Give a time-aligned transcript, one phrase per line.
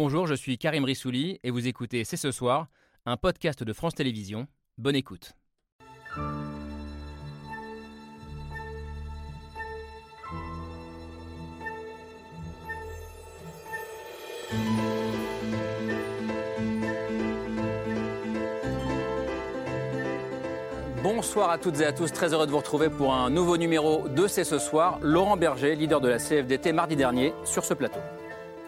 [0.00, 2.68] Bonjour, je suis Karim Rissouli et vous écoutez C'est ce soir,
[3.04, 4.46] un podcast de France Télévisions.
[4.76, 5.32] Bonne écoute.
[21.02, 24.06] Bonsoir à toutes et à tous, très heureux de vous retrouver pour un nouveau numéro
[24.06, 25.00] de C'est ce soir.
[25.02, 27.98] Laurent Berger, leader de la CFDT mardi dernier, sur ce plateau.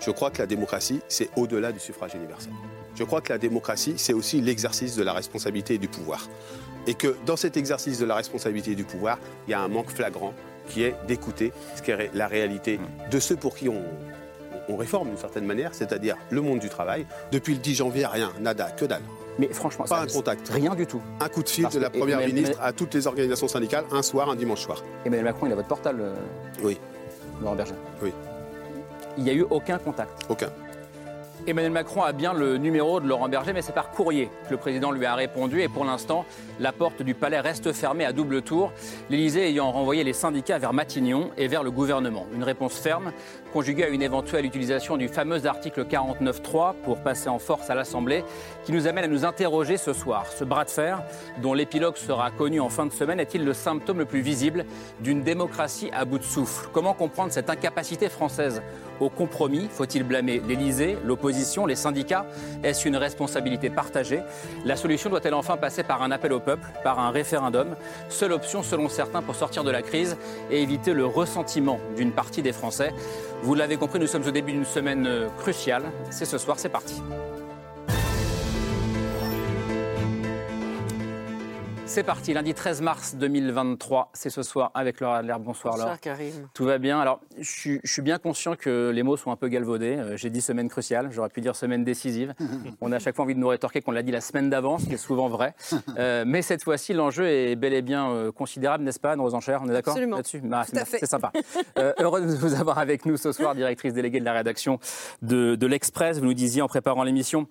[0.00, 2.52] Je crois que la démocratie, c'est au-delà du suffrage universel.
[2.94, 6.26] Je crois que la démocratie, c'est aussi l'exercice de la responsabilité et du pouvoir.
[6.86, 9.68] Et que dans cet exercice de la responsabilité et du pouvoir, il y a un
[9.68, 10.32] manque flagrant
[10.68, 13.82] qui est d'écouter ce qu'est la réalité de ceux pour qui on,
[14.68, 17.06] on réforme d'une certaine manière, c'est-à-dire le monde du travail.
[17.32, 19.02] Depuis le 10 janvier, rien, nada, que dalle.
[19.38, 20.48] Mais franchement, Pas ça- un contact.
[20.48, 21.00] Rien du tout.
[21.20, 24.02] Un coup de fil Parce de la Première ministre à toutes les organisations syndicales, un
[24.02, 24.82] soir, un dimanche soir.
[25.04, 26.14] Emmanuel Macron, il a votre portable, euh,
[26.62, 26.78] Oui,
[27.42, 27.74] Laurent Berger.
[28.02, 28.12] Oui.
[29.20, 30.24] Il n'y a eu aucun contact.
[30.30, 30.48] aucun.
[31.46, 34.56] Emmanuel Macron a bien le numéro de Laurent Berger, mais c'est par courrier que le
[34.56, 35.60] président lui a répondu.
[35.60, 36.24] Et pour l'instant,
[36.58, 38.72] la porte du palais reste fermée à double tour,
[39.10, 42.26] l'Élysée ayant renvoyé les syndicats vers Matignon et vers le gouvernement.
[42.34, 43.12] Une réponse ferme,
[43.50, 48.24] conjuguée à une éventuelle utilisation du fameux article 49.3 pour passer en force à l'Assemblée,
[48.64, 50.26] qui nous amène à nous interroger ce soir.
[50.26, 51.02] Ce bras de fer,
[51.42, 54.64] dont l'épilogue sera connu en fin de semaine, est-il le symptôme le plus visible
[55.00, 56.68] d'une démocratie à bout de souffle?
[56.72, 58.62] Comment comprendre cette incapacité française
[59.00, 59.68] au compromis?
[59.70, 62.26] Faut-il blâmer l'Élysée, l'opposition, les syndicats?
[62.62, 64.20] Est-ce une responsabilité partagée?
[64.64, 67.76] La solution doit-elle enfin passer par un appel au peuple, par un référendum?
[68.08, 70.16] Seule option selon certains pour sortir de la crise
[70.50, 72.92] et éviter le ressentiment d'une partie des Français.
[73.42, 75.84] Vous l'avez compris, nous sommes au début d'une semaine euh, cruciale.
[76.10, 77.02] C'est ce soir, c'est parti.
[81.92, 85.34] C'est parti, lundi 13 mars 2023, c'est ce soir avec Laura Adler.
[85.40, 85.96] Bonsoir Laura.
[85.96, 86.48] Bonsoir Karim.
[86.54, 87.00] Tout va bien?
[87.00, 89.96] Alors, je suis, je suis bien conscient que les mots sont un peu galvaudés.
[89.96, 92.32] Euh, J'ai dit semaine cruciale, j'aurais pu dire semaine décisive.
[92.80, 94.78] On a à chaque fois envie de nous rétorquer qu'on l'a dit la semaine d'avant,
[94.78, 95.52] ce qui est souvent vrai.
[95.98, 99.60] Euh, mais cette fois-ci, l'enjeu est bel et bien euh, considérable, n'est-ce pas, nos enchères?
[99.64, 100.42] On est d'accord là-dessus?
[100.52, 101.32] Ah, à c'est- sympa.
[101.98, 104.78] Heureux de vous avoir avec nous ce soir, directrice déléguée de la rédaction
[105.22, 106.18] de, de l'Express.
[106.20, 107.48] Vous nous disiez en préparant l'émission,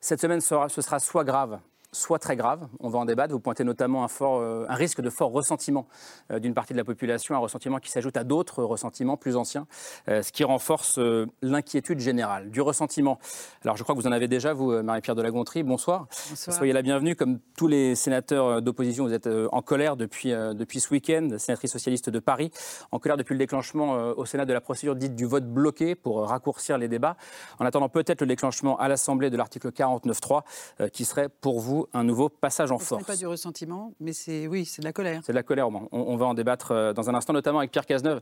[0.00, 1.60] cette semaine sera, ce sera soit grave,
[1.92, 2.68] soit très grave.
[2.80, 3.32] On va en débattre.
[3.32, 5.86] Vous pointez notamment un, fort, euh, un risque de fort ressentiment
[6.30, 9.66] euh, d'une partie de la population, un ressentiment qui s'ajoute à d'autres ressentiments plus anciens,
[10.08, 10.98] euh, ce qui renforce
[11.42, 12.50] l'inquiétude générale.
[12.50, 13.18] Du ressentiment.
[13.64, 15.62] Alors, je crois que vous en avez déjà, vous, Marie-Pierre de la Gontrie.
[15.62, 16.06] Bonsoir.
[16.30, 16.56] Bonsoir.
[16.56, 17.16] Soyez la bienvenue.
[17.16, 22.10] Comme tous les sénateurs d'opposition, vous êtes en colère depuis, depuis ce week-end, sénatrice socialiste
[22.10, 22.50] de Paris,
[22.92, 26.26] en colère depuis le déclenchement au Sénat de la procédure dite du vote bloqué pour
[26.26, 27.16] raccourcir les débats,
[27.58, 30.42] en attendant peut-être le déclenchement à l'Assemblée de l'article 49.3,
[30.80, 33.04] euh, qui serait pour vous un nouveau passage en Ce n'est force.
[33.04, 35.22] pas du ressentiment, mais c'est oui, c'est de la colère.
[35.24, 37.70] C'est de la colère, on, on va en débattre euh, dans un instant, notamment avec
[37.70, 38.20] Pierre Cazeneuve.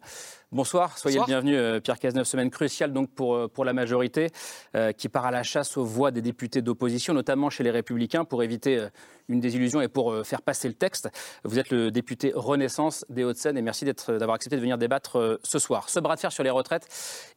[0.53, 1.39] Bonsoir, soyez Bonsoir.
[1.41, 2.25] le bienvenu, euh, Pierre Cazeneuve.
[2.27, 4.29] Semaine cruciale donc pour, euh, pour la majorité,
[4.75, 8.25] euh, qui part à la chasse aux voix des députés d'opposition, notamment chez les Républicains,
[8.25, 8.87] pour éviter
[9.29, 11.09] une désillusion et pour faire passer le texte.
[11.45, 15.41] Vous êtes le député Renaissance des Hauts-de-Seine et merci d'être- d'avoir accepté de venir débattre
[15.43, 15.89] ce soir.
[15.89, 16.87] Ce bras de fer sur les retraites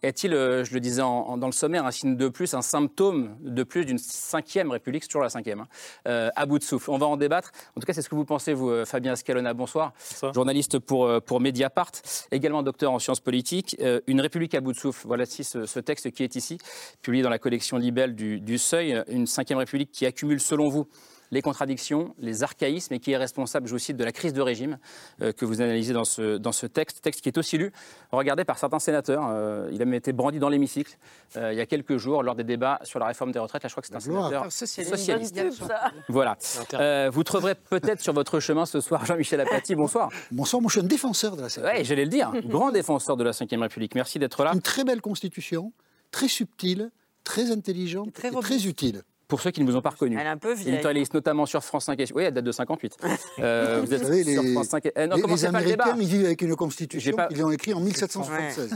[0.04, 3.36] est-il, je le disais en- en- dans le sommaire, un signe de plus, un symptôme
[3.42, 5.68] de plus d'une cinquième République, c'est toujours la cinquième, hein,
[6.10, 7.52] euh, à bout de souffle On va en débattre.
[7.76, 9.54] En tout cas, c'est ce que vous pensez, vous, euh, Fabien Scalona.
[9.54, 9.94] Bonsoir.
[10.34, 11.92] Journaliste pour, euh, pour Mediapart,
[12.32, 13.76] également docteur en sciences politiques.
[13.80, 15.08] Euh, une République à bout de souffle.
[15.08, 16.58] Voilà si ce, ce texte qui est ici,
[17.02, 19.02] publié dans la collection Libelle du, du Seuil.
[19.08, 20.88] Une cinquième République qui accumule, selon vous,
[21.32, 24.42] les contradictions, les archaïsmes et qui est responsable, je vous cite, de la crise de
[24.42, 24.78] régime
[25.22, 27.72] euh, que vous analysez dans ce, dans ce texte, texte qui est aussi lu,
[28.12, 29.28] regardé par certains sénateurs.
[29.30, 30.98] Euh, il a même été brandi dans l'hémicycle
[31.38, 33.64] euh, il y a quelques jours lors des débats sur la réforme des retraites.
[33.64, 34.24] Là, je crois que c'est un gloire.
[34.26, 34.96] sénateur Alors, socialiste.
[34.96, 35.64] socialiste.
[36.10, 36.38] Voilà.
[36.74, 39.76] Euh, vous trouverez peut-être sur votre chemin ce soir Jean-Michel Apathy.
[39.76, 40.10] Bonsoir.
[40.32, 41.62] Bonsoir, moi je suis un défenseur de la CRE.
[41.64, 42.32] Oui, j'allais le dire.
[42.46, 43.96] Grand défenseur de la Ve République.
[43.96, 44.52] Merci d'être là.
[44.54, 45.74] Une très belle constitution,
[46.12, 46.92] très subtile,
[47.24, 48.52] très intelligente Très et robuste.
[48.60, 49.04] très utile.
[49.30, 50.18] Pour ceux qui ne vous ont pas reconnu.
[50.20, 50.74] Elle est un peu vieille.
[50.74, 51.98] Éditorialiste notamment sur France 5.
[52.16, 52.98] Oui, elle date de 58.
[53.40, 54.90] Euh, vous êtes Vous savez, sur les, France 5.
[54.96, 55.84] Eh non, les- commencez les pas le débat.
[55.86, 58.76] Américains, ils vivent avec une constitution pas- qu'ils ont écrite en 1776.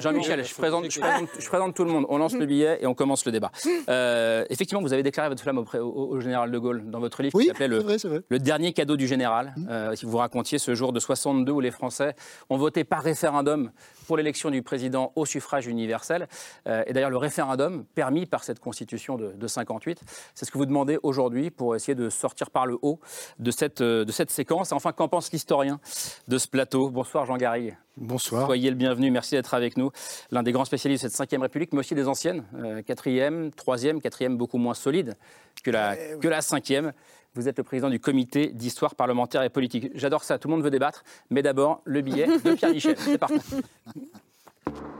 [0.00, 2.06] Jean-Michel, je présente, je, présente, je présente tout le monde.
[2.08, 3.52] On lance le billet et on commence le débat.
[3.88, 7.22] Euh, effectivement, vous avez déclaré votre flamme auprès- au, au général de Gaulle dans votre
[7.22, 8.20] livre Oui, qui s'appelait c'est le, vrai, c'est vrai.
[8.28, 11.70] Le dernier cadeau du général, euh, si vous racontiez ce jour de 62 où les
[11.70, 12.14] Français
[12.48, 13.70] ont voté par référendum
[14.06, 16.26] pour l'élection du président au suffrage universel.
[16.66, 19.89] Euh, et d'ailleurs, le référendum permis par cette constitution de, de 58,
[20.34, 23.00] c'est ce que vous demandez aujourd'hui pour essayer de sortir par le haut
[23.38, 24.72] de cette, euh, de cette séquence.
[24.72, 25.80] Enfin, qu'en pense l'historien
[26.28, 26.90] de ce plateau?
[26.90, 27.76] Bonsoir Jean Garrigue.
[27.96, 28.46] Bonsoir.
[28.46, 29.90] Soyez le bienvenu, merci d'être avec nous.
[30.30, 34.00] L'un des grands spécialistes de cette 5 République, mais aussi des anciennes, euh, quatrième, troisième,
[34.00, 35.16] quatrième beaucoup moins solide
[35.62, 36.92] que la, que la cinquième.
[37.34, 39.90] Vous êtes le président du comité d'histoire parlementaire et politique.
[39.94, 42.96] J'adore ça, tout le monde veut débattre, mais d'abord le billet de Pierre Michel.
[42.98, 43.38] C'est parti.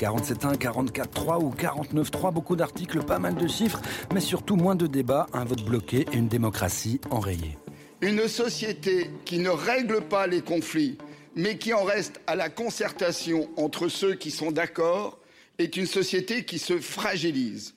[0.00, 3.82] 47.1, 44.3 ou 49.3, beaucoup d'articles, pas mal de chiffres,
[4.14, 7.58] mais surtout moins de débats, un vote bloqué et une démocratie enrayée.
[8.00, 10.96] Une société qui ne règle pas les conflits,
[11.36, 15.18] mais qui en reste à la concertation entre ceux qui sont d'accord,
[15.58, 17.74] est une société qui se fragilise.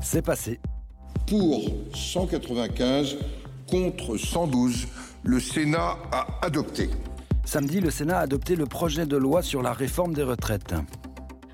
[0.00, 0.58] C'est passé.
[1.26, 3.18] Pour 195
[3.70, 4.86] contre 112,
[5.24, 6.88] le Sénat a adopté.
[7.44, 10.72] Samedi, le Sénat a adopté le projet de loi sur la réforme des retraites.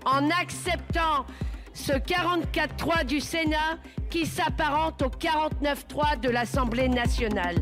[0.05, 1.25] En acceptant
[1.73, 3.79] ce 44-3 du Sénat
[4.11, 7.57] qui s'apparente au 49-3 de l'Assemblée nationale.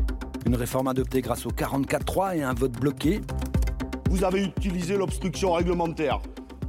[0.45, 3.21] Une réforme adoptée grâce au 44-3 et un vote bloqué.
[4.09, 6.19] Vous avez utilisé l'obstruction réglementaire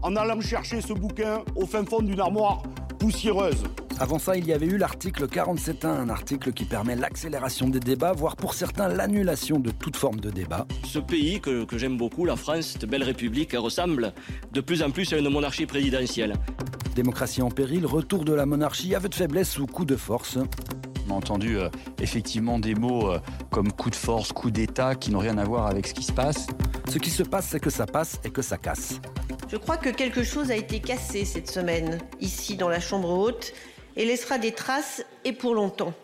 [0.02, 2.62] en allant chercher ce bouquin au fin fond d'une armoire
[2.98, 3.64] poussiéreuse.
[4.00, 8.12] Avant ça, il y avait eu l'article 47.1, un article qui permet l'accélération des débats,
[8.12, 10.66] voire pour certains l'annulation de toute forme de débat.
[10.84, 14.12] Ce pays que, que j'aime beaucoup, la France, cette belle république, ressemble
[14.52, 16.34] de plus en plus à une monarchie présidentielle.
[16.96, 20.38] Démocratie en péril, retour de la monarchie, aveu de faiblesse ou coup de force.
[21.08, 21.68] On a entendu euh,
[22.00, 23.20] effectivement des mots euh,
[23.50, 26.12] comme coup de force, coup d'État qui n'ont rien à voir avec ce qui se
[26.12, 26.48] passe.
[26.90, 29.00] Ce qui se passe, c'est que ça passe et que ça casse.
[29.48, 33.52] Je crois que quelque chose a été cassé cette semaine, ici dans la Chambre haute,
[33.96, 35.94] et laissera des traces et pour longtemps.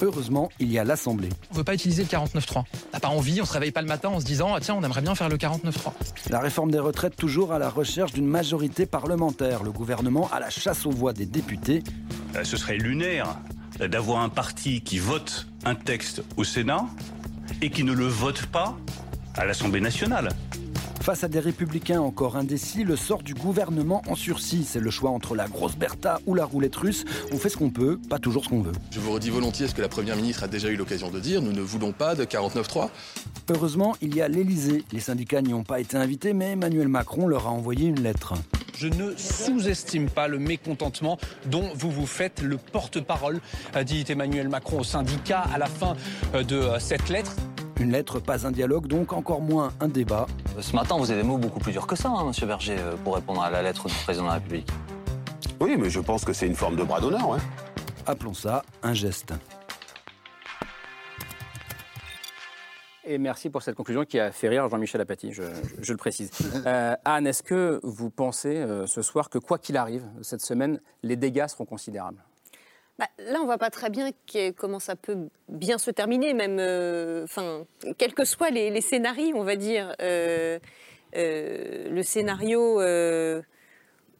[0.00, 1.28] Heureusement, il y a l'Assemblée.
[1.50, 2.58] On ne veut pas utiliser le 49.3.
[2.58, 4.74] On n'a pas envie, on se réveille pas le matin en se disant ah, tiens,
[4.74, 5.92] on aimerait bien faire le 49.3.
[6.30, 9.62] La réforme des retraites toujours à la recherche d'une majorité parlementaire.
[9.62, 11.82] Le gouvernement à la chasse aux voix des députés.
[12.34, 13.38] Euh, ce serait lunaire
[13.78, 16.86] d'avoir un parti qui vote un texte au Sénat
[17.60, 18.76] et qui ne le vote pas
[19.36, 20.28] à l'Assemblée nationale.
[21.04, 24.64] Face à des républicains encore indécis, le sort du gouvernement en sursis.
[24.64, 27.04] C'est le choix entre la grosse Bertha ou la roulette russe.
[27.30, 28.72] On fait ce qu'on peut, pas toujours ce qu'on veut.
[28.90, 31.42] Je vous redis volontiers ce que la Première ministre a déjà eu l'occasion de dire.
[31.42, 32.88] Nous ne voulons pas de 49-3.
[33.50, 34.82] Heureusement, il y a l'Elysée.
[34.92, 38.32] Les syndicats n'y ont pas été invités, mais Emmanuel Macron leur a envoyé une lettre.
[38.74, 41.18] Je ne sous-estime pas le mécontentement
[41.50, 43.42] dont vous vous faites le porte-parole,
[43.84, 45.96] dit Emmanuel Macron aux syndicats à la fin
[46.32, 47.36] de cette lettre.
[47.80, 50.26] Une lettre, pas un dialogue, donc encore moins un débat.
[50.60, 53.16] Ce matin, vous avez des mots beaucoup plus durs que ça, hein, Monsieur Berger, pour
[53.16, 54.68] répondre à la lettre du président de la République.
[55.60, 57.28] Oui, mais je pense que c'est une forme de bras d'honneur.
[57.28, 57.38] Ouais.
[58.06, 59.32] Appelons ça un geste.
[63.06, 65.42] Et merci pour cette conclusion qui a fait rire Jean-Michel Apathy, je,
[65.80, 66.30] je, le précise.
[66.66, 70.80] Euh, Anne, est-ce que vous pensez euh, ce soir que quoi qu'il arrive cette semaine,
[71.02, 72.24] les dégâts seront considérables?
[72.98, 74.10] Bah, là, on voit pas très bien
[74.56, 75.16] comment ça peut
[75.48, 76.60] bien se terminer, même,
[77.24, 79.94] enfin, euh, quels que soient les, les, scénarios, on va dire.
[80.00, 80.58] Euh,
[81.16, 82.80] euh, le scénario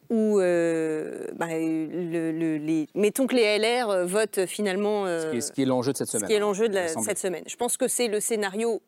[0.09, 5.05] où, bah, le, le, les, mettons que les LR votent finalement.
[5.05, 6.27] ce qui est, ce qui est l'enjeu de cette semaine.
[6.27, 7.43] Ce qui est l'enjeu de la, cette semaine.
[7.47, 8.81] Je pense que c'est le scénario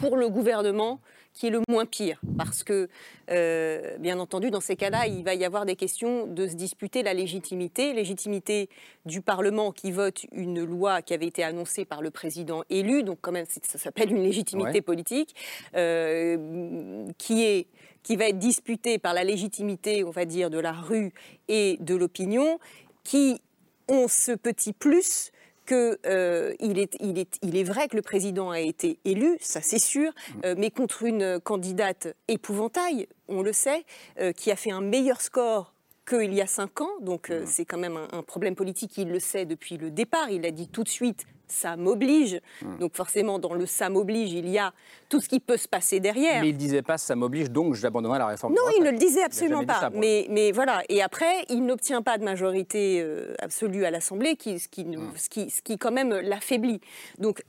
[0.00, 1.00] pour le gouvernement
[1.32, 2.88] qui est le moins pire, parce que,
[3.30, 7.02] euh, bien entendu, dans ces cas-là, il va y avoir des questions de se disputer
[7.02, 8.68] la légitimité, légitimité
[9.06, 13.18] du Parlement qui vote une loi qui avait été annoncée par le président élu, donc
[13.20, 14.80] quand même ça s'appelle une légitimité ouais.
[14.82, 15.34] politique,
[15.74, 17.66] euh, qui est
[18.02, 21.12] qui va être disputée par la légitimité, on va dire, de la rue
[21.46, 22.58] et de l'opinion,
[23.04, 23.40] qui
[23.88, 25.30] ont ce petit plus
[25.66, 29.60] qu'il euh, est, il est, il est vrai que le président a été élu, ça
[29.60, 30.12] c'est sûr,
[30.44, 33.84] euh, mais contre une candidate épouvantail, on le sait,
[34.20, 35.72] euh, qui a fait un meilleur score
[36.08, 36.90] qu'il y a cinq ans.
[37.00, 40.30] Donc euh, c'est quand même un, un, problème politique, il le sait depuis le départ.
[40.30, 42.40] Il a dit tout de suite, ça m'oblige.
[42.62, 42.78] Mmh.
[42.78, 44.72] Donc forcément, dans le ça m'oblige, il y a
[45.08, 46.40] tout ce qui peut se passer derrière.
[46.40, 48.54] Mais il ne disait pas ça m'oblige, donc j'abandonnerai la réforme.
[48.54, 49.80] Non, il ne le disait absolument pas.
[49.80, 50.82] Ça, mais, mais, voilà.
[50.88, 55.12] Et après, il n'obtient pas de majorité euh, absolue à l'Assemblée, qui, ce, qui, mmh.
[55.16, 56.80] ce, qui, ce qui quand même l'affaiblit.
[57.18, 57.42] Donc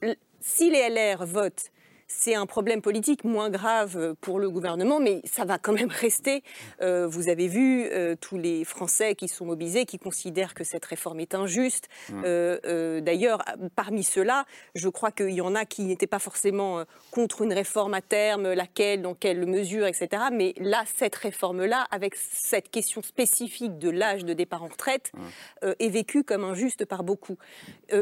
[0.44, 1.72] si les LR votent
[2.20, 6.44] c'est un problème politique moins grave pour le gouvernement, mais ça va quand même rester.
[6.82, 10.86] Euh, vous avez vu euh, tous les Français qui sont mobilisés, qui considèrent que cette
[10.86, 11.90] réforme est injuste.
[12.10, 12.22] Mmh.
[12.26, 13.44] Euh, D'ailleurs,
[13.76, 17.94] parmi ceux-là, je crois qu'il y en a qui n'étaient pas forcément contre une réforme
[17.94, 20.24] à terme, laquelle, dans quelle mesure, etc.
[20.32, 25.68] Mais là, cette réforme-là, avec cette question spécifique de l'âge de départ en retraite, mmh.
[25.80, 27.38] est vécue comme injuste par beaucoup.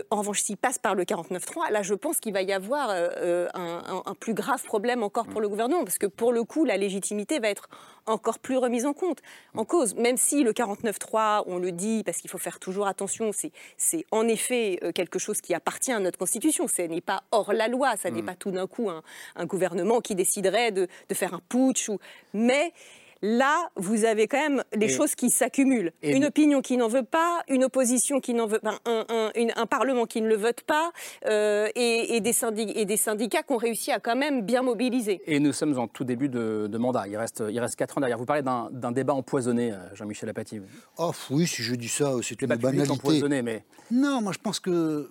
[0.09, 3.49] en revanche, s'il passe par le 49.3, là, je pense qu'il va y avoir un,
[3.53, 6.77] un, un, plus grave problème encore pour le gouvernement, parce que pour le coup, la
[6.77, 7.69] légitimité va être
[8.05, 9.19] encore plus remise en compte,
[9.55, 9.95] en cause.
[9.95, 13.31] Même si le 49.3, on le dit, parce qu'il faut faire toujours attention,
[13.77, 16.67] c'est en effet quelque chose qui appartient à notre Constitution.
[16.67, 18.25] Ce n'est pas hors la loi, ça n'est mmh.
[18.25, 19.03] pas tout d'un coup un,
[19.35, 21.89] un, gouvernement qui déciderait de, de, faire un putsch.
[21.89, 21.99] Ou...
[22.33, 22.73] Mais
[23.21, 25.91] Là, vous avez quand même les choses qui s'accumulent.
[26.01, 30.21] Une opinion qui n'en veut pas, une opposition qui n'en veut pas, un, Parlement qui
[30.21, 30.91] ne le vote pas,
[31.27, 35.21] euh, et, des syndicats, qui ont réussi à quand même bien mobiliser.
[35.27, 37.07] Et nous sommes en tout début de, mandat.
[37.07, 38.17] Il reste, il reste 4 ans derrière.
[38.17, 40.59] Vous parlez d'un débat empoisonné, euh, Jean-Michel Apathy.
[40.97, 42.91] Oh oui, si je dis ça, c'est une banalité.
[42.91, 43.63] Empoisonné, mais...
[43.91, 45.09] Non, moi je pense que euh,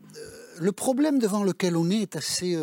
[0.59, 2.59] le problème devant lequel on est est assez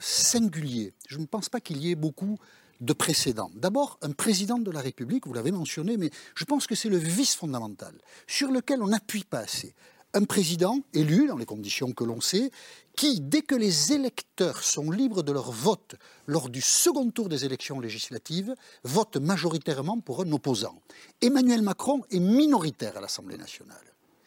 [0.00, 0.92] singulier.
[1.08, 2.38] Je ne pense pas qu'il y ait beaucoup
[2.80, 3.50] de précédents.
[3.54, 6.96] D'abord, un président de la République, vous l'avez mentionné, mais je pense que c'est le
[6.96, 7.94] vice fondamental
[8.26, 9.74] sur lequel on n'appuie pas assez.
[10.12, 12.50] Un président élu, dans les conditions que l'on sait,
[12.96, 15.94] qui, dès que les électeurs sont libres de leur vote
[16.26, 20.82] lors du second tour des élections législatives, vote majoritairement pour un opposant.
[21.20, 23.76] Emmanuel Macron est minoritaire à l'Assemblée nationale.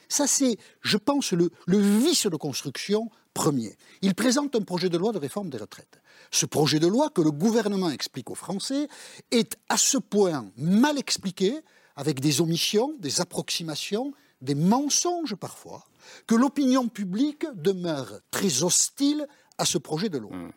[0.08, 3.76] Ça, c'est, je pense, le, le vice de construction premier.
[4.02, 6.00] Il présente un projet de loi de réforme des retraites.
[6.32, 8.88] Ce projet de loi que le gouvernement explique aux Français
[9.32, 11.60] est à ce point mal expliqué,
[11.96, 15.86] avec des omissions, des approximations, des mensonges parfois,
[16.28, 20.36] que l'opinion publique demeure très hostile à ce projet de loi.
[20.36, 20.52] Hmm.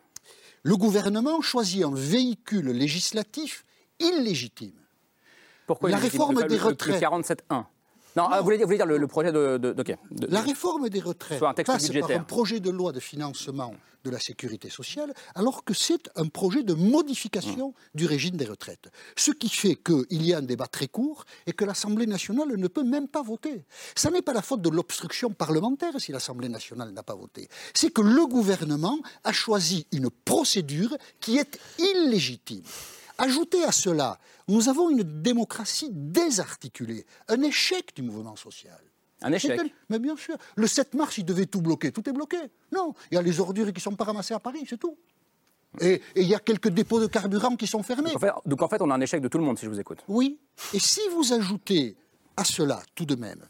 [0.63, 3.65] Le gouvernement choisit un véhicule législatif
[4.01, 4.75] illégitime.
[5.67, 7.01] Pourquoi la réforme des retraites.
[7.01, 7.65] Le 47.1.
[8.17, 9.61] Non, ah, vous, voulez, dire le, projet de,
[10.29, 14.11] La réforme des retraites un texte passe par un projet de loi de financement de
[14.11, 18.89] la sécurité sociale, alors que c'est un projet de modification du régime des retraites.
[19.17, 22.69] Ce qui fait qu'il y a un débat très court et que l'Assemblée nationale ne
[22.69, 23.65] peut même pas voter.
[23.97, 27.49] Ce n'est pas la faute de l'obstruction parlementaire si l'Assemblée nationale n'a pas voté.
[27.75, 32.63] C'est que le gouvernement a choisi une procédure qui est illégitime.
[33.19, 34.19] Ajoutez à cela,
[34.49, 38.81] nous avons une démocratie désarticulée, un échec du mouvement social.
[39.23, 39.59] Un échec
[39.89, 40.37] Mais bien sûr.
[40.57, 41.91] Le 7 mars, il devait tout bloquer.
[41.91, 42.37] Tout est bloqué.
[42.73, 44.97] Non, il y a les ordures qui ne sont pas ramassées à Paris, c'est tout.
[45.81, 48.13] Et, il y a quelques dépôts de carburant qui sont fermés.
[48.45, 49.99] Donc en, fait, on a un échec de tout le monde, si je vous écoute.
[50.09, 50.39] Oui.
[50.75, 51.97] Et si vous ajoutez
[52.37, 53.41] à cela, tout de même,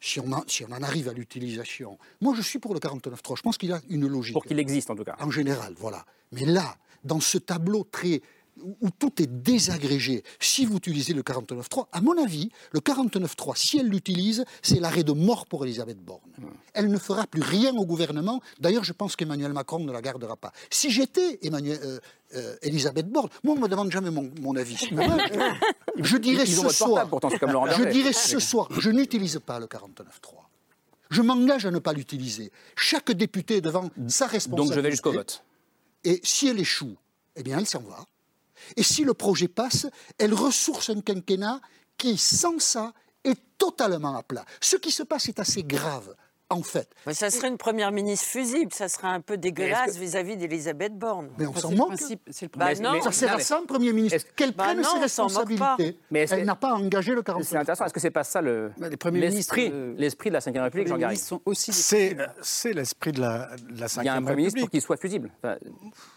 [0.00, 3.42] si on, si on en arrive à l'utilisation, moi je suis pour le 49.3, je
[3.42, 4.32] pense qu'il y a une logique.
[4.32, 5.16] Pour qu'il existe en tout cas.
[5.20, 6.04] En général, voilà.
[6.32, 8.20] Mais là, dans ce tableau très
[8.60, 13.78] où tout est désagrégé, si vous utilisez le 49.3, à mon avis, le 49.3, si
[13.78, 16.20] elle l'utilise, c'est l'arrêt de mort pour Elisabeth Borne.
[16.74, 18.40] Elle ne fera plus rien au gouvernement.
[18.60, 20.52] D'ailleurs, je pense qu'Emmanuel Macron ne la gardera pas.
[20.70, 21.98] Si j'étais Emmanuel, euh,
[22.34, 24.76] euh, Elisabeth Borne, moi, on ne me demande jamais mon, avis.
[25.96, 27.08] je dirais ce soir,
[27.76, 30.42] je dirais ce soir, je n'utilise pas le 49.3.
[31.10, 32.50] Je m'engage à ne pas l'utiliser.
[32.74, 34.68] Chaque député est devant sa responsabilité.
[34.68, 35.44] Donc je vais jusqu'au vote.
[36.04, 36.96] Et si elle échoue,
[37.36, 38.04] eh bien, elle s'en va.
[38.76, 39.86] Et si le projet passe,
[40.18, 41.60] elle ressource un quinquennat
[41.96, 42.92] qui, sans ça,
[43.24, 44.44] est totalement à plat.
[44.60, 46.14] Ce qui se passe est assez grave
[46.52, 46.88] en fait.
[47.06, 51.30] Mais ça serait une première ministre fusible, ça serait un peu dégueulasse vis-à-vis d'Elisabeth Borne.
[51.38, 51.98] Mais on s'en moque.
[51.98, 54.26] C'est le bah non, ça sert à ça, un Premier ministre.
[54.36, 55.98] Qu'elle bah prenne ses responsabilités.
[56.10, 57.86] Mais elle n'a pas engagé le 40 C'est intéressant.
[57.86, 60.98] Est-ce que c'est pas ça le bah, l'esprit euh, l'esprit de la Ve République, Jean
[60.98, 64.02] Garry C'est c'est l'esprit de la, de la Ve République.
[64.02, 65.30] Il y a un Premier ministre pour qu'il soit fusible.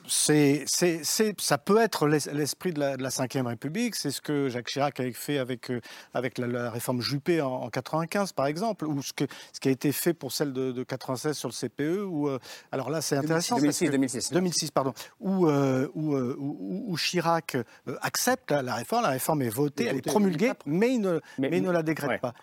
[0.07, 3.95] c'est ça peut être l'esprit de la, de la Ve République.
[3.95, 5.81] C'est ce que Jacques Chirac avait fait avec euh,
[6.13, 9.71] avec la, réforme Juppé en, en 95, par exemple, ou ce que ce qui a
[9.71, 12.39] été fait pour pour celle de, 96 sur le CPE, ou euh,
[12.71, 13.57] alors là c'est intéressant.
[13.57, 14.33] 2006, 2006.
[14.33, 14.91] 2006, pardon.
[15.19, 17.55] Où, euh, euh, où, Chirac
[18.01, 21.69] accepte la réforme, la réforme est votée, elle est promulguée, mais il ne, mais, ne
[21.69, 22.33] la décrète pas.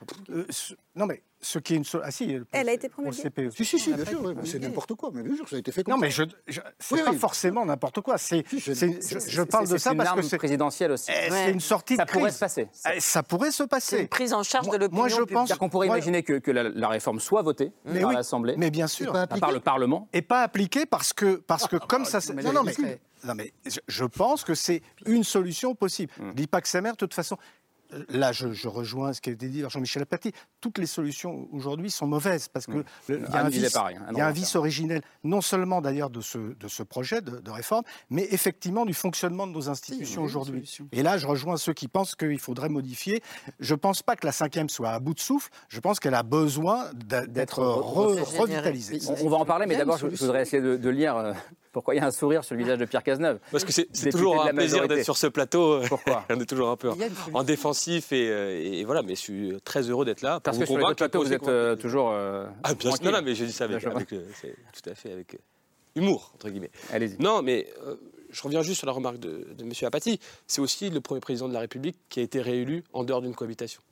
[0.95, 3.23] non mais ce qui est une ah si elle a été promulguée.
[3.23, 3.51] CPE.
[3.51, 5.83] si si, si bien sûr c'est n'importe quoi mais bien sûr ça a été fait
[5.83, 6.23] comme non mais je,
[6.79, 11.11] c'est pas forcément n'importe quoi c'est je parle de ça parce que c'est présidentielle aussi.
[11.11, 12.69] Eh, c'est une sortie ça pourrait se passer.
[12.95, 13.97] Eh, ça pourrait se passer.
[13.97, 16.89] C'est une prise en charge de l'opinion moi je pense qu'on pourrait imaginer que, la,
[16.89, 19.13] réforme soit votée par l'Assemblée mais bien sûr.
[19.13, 20.09] Par le Parlement.
[20.13, 22.75] Et pas appliquée parce que parce que comme ça non non mais
[23.25, 23.53] non mais
[23.89, 26.13] je pense que c'est une solution possible.
[26.19, 27.37] Je dis pas que c'est mère de toute façon
[28.09, 30.33] là, je, rejoins ce qui a été dit par Jean-Michel Apathy.
[30.61, 33.77] Toutes les solutions aujourd'hui sont mauvaises parce qu'il y a un vice,
[34.11, 37.51] il y a un vice originel, non seulement d'ailleurs de ce, de ce projet de,
[37.51, 40.79] réforme, mais effectivement du fonctionnement de nos institutions aujourd'hui.
[40.93, 43.23] Et là, je rejoins ceux qui pensent qu'il faudrait modifier.
[43.61, 45.51] Je ne pense pas que la cinquième soit à bout de souffle.
[45.69, 49.01] Je pense qu'elle a besoin d'être revitalisée.
[49.23, 51.33] On, va en parler, mais d'abord, je, voudrais essayer de, lire euh,
[51.73, 54.11] pourquoi il y a un sourire sur le visage de Pierre Cazeneuve Parce que c'est
[54.11, 55.81] toujours un plaisir d'être sur ce plateau.
[55.89, 56.91] Pourquoi On est toujours un peu
[57.33, 60.41] en défensif euh, et, voilà, mais je suis très heureux d'être là.
[60.41, 62.11] Parce que sur le plateau, vous êtes euh, toujours.
[62.11, 65.39] Euh, ah, bien sûr, non, mais j'ai dit ça avec, tout à fait avec
[65.95, 66.71] humour, entre guillemets.
[66.93, 67.17] Allez-y.
[67.19, 67.69] Non, mais
[68.31, 69.73] je reviens juste sur la remarque de, de M.
[69.83, 70.19] Apathy.
[70.47, 73.35] C'est aussi le premier président de la République qui a été réélu en dehors d'une
[73.35, 73.83] cohabitation.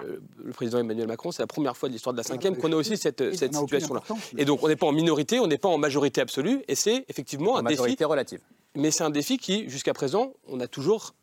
[0.00, 2.72] Euh, le président Emmanuel Macron, c'est la première fois de l'histoire de la cinquième qu'on
[2.72, 4.02] a aussi cette, situation-là.
[4.38, 7.04] Et donc on n'est pas en minorité, on n'est pas en majorité absolue, et c'est
[7.08, 8.40] effectivement un majorité défi relative.
[8.74, 11.14] Mais c'est un défi qui, jusqu'à présent, on a toujours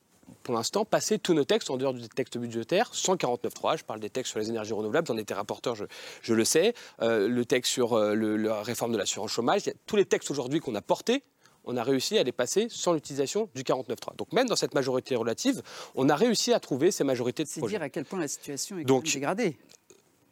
[0.43, 3.77] pour l'instant, passer tous nos textes en dehors du texte budgétaire, 149.3.
[3.77, 6.73] Je parle des textes sur les énergies renouvelables, j'en étais rapporteur, je, le sais.
[6.99, 9.63] le texte sur la réforme de l'assurance chômage.
[9.85, 11.23] tous les textes aujourd'hui qu'on a portés
[11.69, 14.15] on a réussi à les passer sans l'utilisation du 49.3.
[14.17, 15.61] Donc même dans cette majorité relative,
[15.95, 18.79] on a réussi à trouver ces majorités de C'est dire à quel point la situation
[18.79, 19.57] est donc, dégradée.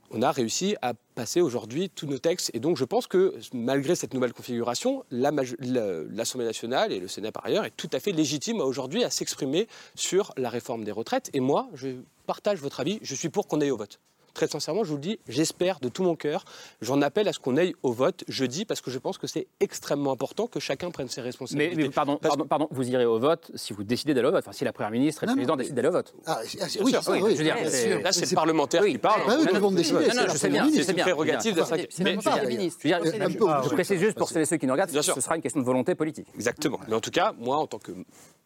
[0.09, 2.51] On a réussi à passer aujourd'hui tous nos textes.
[2.53, 7.45] Et donc je pense que malgré cette nouvelle configuration, l'Assemblée nationale et le Sénat par
[7.45, 11.29] ailleurs est tout à fait légitime aujourd'hui à s'exprimer sur la réforme des retraites.
[11.33, 11.89] Et moi, je
[12.25, 13.99] partage votre avis, je suis pour qu'on aille au vote
[14.37, 16.45] très sincèrement, je vous le dis, j'espère de tout mon cœur.
[16.81, 19.47] J'en appelle à ce qu'on aille au vote jeudi parce que je pense que c'est
[19.59, 21.75] extrêmement important que chacun prenne ses responsabilités.
[21.75, 24.43] Mais, pardon, pardon, vous irez au vote si vous décidez d'aller au vote.
[24.45, 26.13] Enfin, si la première ministre et le président décident d'aller au vote.
[26.25, 27.55] Ah, oui, oui, je veux dire,
[28.03, 29.25] là, c'est le parlementaire qui parle.
[29.25, 30.07] Pas eux qui vont décider.
[30.37, 32.79] C'est une prérogative de ministre.
[32.83, 35.65] Je précise juste pour celles et ceux qui nous regardent, ce sera une question de
[35.65, 36.27] volonté politique.
[36.35, 36.79] Exactement.
[36.87, 37.91] Mais en tout cas, moi, en tant que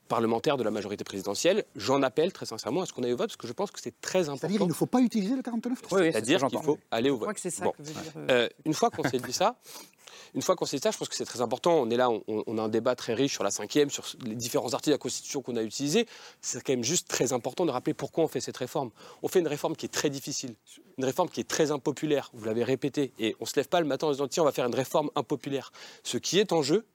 [0.08, 3.30] parlementaire de la majorité présidentielle, j'en appelle très sincèrement à ce qu'on aille au vote
[3.30, 4.40] parce que je pense que c'est très important.
[4.40, 7.22] C'est-à-dire qu'il ne faut pas utiliser le 49 oui, C'est-à-dire qu'il faut aller au vote.
[7.22, 8.14] Je crois que c'est ça que veut dire.
[8.30, 9.56] Euh, une fois qu'on s'est dit ça,
[10.36, 11.74] une fois qu'on s'est dit ça, je pense que c'est très important.
[11.74, 14.74] On est là, on, a un débat très riche sur la cinquième, sur les différents
[14.74, 16.08] articles de la Constitution qu'on a utilisés.
[16.42, 18.92] C'est quand même juste très important de rappeler pourquoi on fait cette réforme.
[19.24, 20.56] On fait une réforme qui est très difficile,
[20.98, 22.30] une réforme qui est très impopulaire.
[22.34, 24.52] Vous l'avez répété, et on se lève pas le matin en disant tiens, on va
[24.52, 25.72] faire une réforme impopulaire.
[26.04, 26.86] Ce qui est en jeu,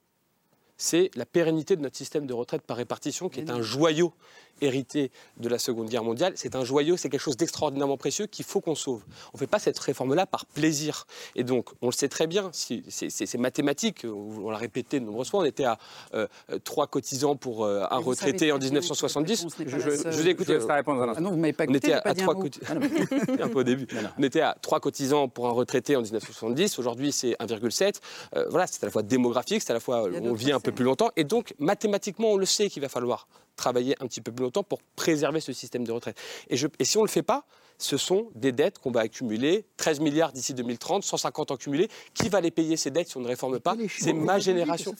[0.76, 4.12] c'est la pérennité de notre système de retraite par répartition, qui est un joyau
[4.60, 6.32] hérité de la Seconde Guerre mondiale.
[6.36, 9.02] C'est un joyau, c'est quelque chose d'extraordinairement précieux qu'il faut qu'on sauve.
[9.32, 11.06] On ne fait pas cette réforme-là par plaisir.
[11.34, 15.40] Et donc, on le sait très bien, c'est mathématique, on l'a répété de nombreuses fois,
[15.40, 15.78] on était à
[16.14, 16.26] euh,
[16.64, 19.46] trois cotisants pour euh, un retraité en 1970.
[19.66, 20.58] Je, vous ai écouté.
[20.60, 22.74] Je répondre à ah non, vous m'avez pas écouté, on était à, trois cotisants.
[23.40, 23.86] un peu au début.
[24.18, 26.78] On était à trois cotisants pour un retraité en 1970.
[26.78, 28.00] Aujourd'hui, c'est 1,7.
[28.34, 30.72] Euh, voilà, c'est à la fois démographique, c'est à la fois on vit un peu
[30.72, 31.10] plus longtemps.
[31.16, 34.62] Et donc, mathématiquement, on le sait qu'il va falloir travailler un petit peu plus longtemps
[34.62, 36.18] pour préserver ce système de retraite.
[36.48, 37.44] Et, je, et si on ne le fait pas,
[37.78, 41.88] ce sont des dettes qu'on va accumuler, 13 milliards d'ici 2030, 150 ans cumulés.
[42.14, 43.76] Qui va les payer ces dettes si on ne réforme pas?
[43.98, 44.94] C'est ma génération.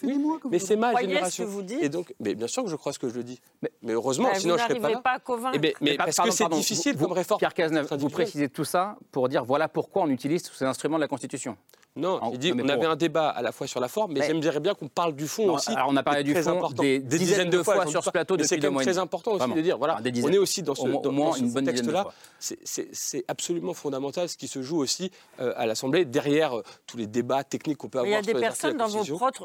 [0.50, 1.44] mais c'est ma génération.
[1.44, 3.20] Ce que vous dites et donc, mais bien sûr que je crois ce que je
[3.20, 3.40] dis.
[3.62, 5.00] Mais, heureusement, sinon je ne serais pas là.
[5.00, 5.58] Pas à convaincre.
[5.62, 7.38] Eh mais, parce que c'est difficile comme réforme.
[7.38, 10.96] Pierre Cazeneuve, vous précisez tout ça pour dire voilà pourquoi on utilise tous ces instruments
[10.96, 11.56] de la Constitution.
[11.96, 14.60] Non, il dit, on avait un débat à la fois sur la forme, mais, j'aimerais
[14.60, 15.70] bien qu'on parle du fond aussi.
[15.72, 18.60] Alors on a parlé du fond des, dizaines, de fois, sur ce plateau depuis C'est
[18.60, 21.64] très important aussi de dire, voilà, on est aussi dans ce, au, moins une bonne
[21.64, 22.06] texte-là.
[22.38, 27.06] C'est absolument fondamental ce qui se joue aussi euh, à l'Assemblée, derrière euh, tous les
[27.06, 28.10] débats techniques qu'on peut avoir.
[28.10, 28.88] Il y a des personnes dans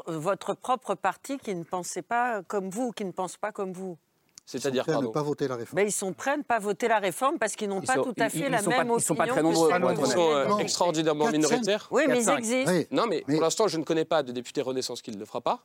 [0.06, 3.96] votre propre parti qui ne pensaient pas comme vous, qui ne pensent pas comme vous.
[4.44, 5.76] C'est-à-dire ne pas voter la réforme.
[5.76, 8.14] Ben, ils sont prêts à ne pas voter la réforme parce qu'ils n'ont pas tout
[8.18, 8.94] à fait la même opinion.
[8.94, 9.70] Ils ne sont pas très nombreux.
[9.70, 11.88] Ils sont euh, extraordinairement minoritaires.
[11.90, 12.72] Oui, mais ils existent.
[12.90, 15.40] Non, mais, pour l'instant, je ne connais pas de député Renaissance qui ne le fera
[15.40, 15.64] pas.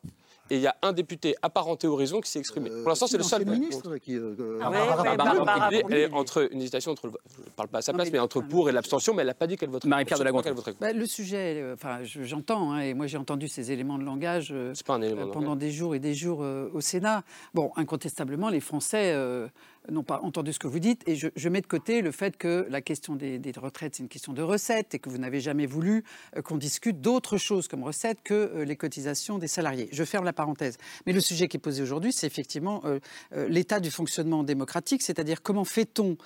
[0.49, 2.69] Et il y a un député apparenté Horizon qui s'est exprimé.
[2.69, 3.45] pour l'instant, c'est le seul.
[3.45, 4.17] ministre qui.
[6.13, 7.09] entre une hésitation entre.
[7.09, 9.33] Je ne parle pas à sa place, mais entre pour et l'abstention, mais elle n'a
[9.33, 9.89] pas dit qu'elle voterait.
[9.89, 10.31] Marie-Pierre de la
[10.79, 14.49] bah, Le sujet, euh, enfin, j'entends, hein, et moi j'ai entendu ces éléments de langage
[14.51, 17.23] euh, pendant des jours et des jours au Sénat.
[17.53, 19.13] Bon, incontestablement, les Français
[19.91, 21.03] n'ont pas entendu ce que vous dites.
[21.07, 24.33] Et je, mets de côté le fait que la question des, retraites, c'est une question
[24.33, 26.03] de recettes et que vous n'avez jamais voulu
[26.35, 29.89] euh, qu'on discute d'autres choses comme recettes que euh, les cotisations des salariés.
[29.91, 30.77] Je ferme la parenthèse.
[31.05, 32.99] Mais le sujet qui est posé aujourd'hui, c'est effectivement euh,
[33.49, 36.17] l'état du fonctionnement démocratique, c'est-à-dire comment fait-on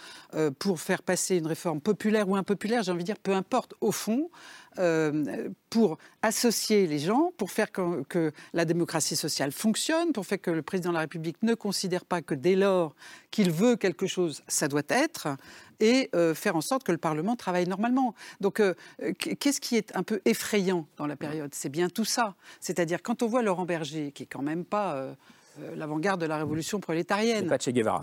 [0.59, 3.91] pour faire passer une réforme populaire ou impopulaire, j'ai envie de dire, peu importe, au
[3.91, 4.29] fond,
[4.79, 10.51] euh, pour associer les gens, pour faire que, la démocratie sociale fonctionne, pour faire que
[10.51, 12.95] le président de la République ne considère pas que dès lors
[13.31, 15.27] qu'il veut quelque chose, ça doit être,
[15.79, 18.13] et euh, faire en sorte que le Parlement travaille normalement.
[18.39, 18.73] Donc, euh,
[19.17, 21.53] qu'est-ce qui est un peu effrayant dans la période?
[21.53, 22.35] C'est bien tout ça.
[22.59, 25.15] C'est-à-dire, quand on voit Laurent Berger, qui est quand même pas
[25.59, 27.47] euh, l'avant-garde de la révolution prolétarienne.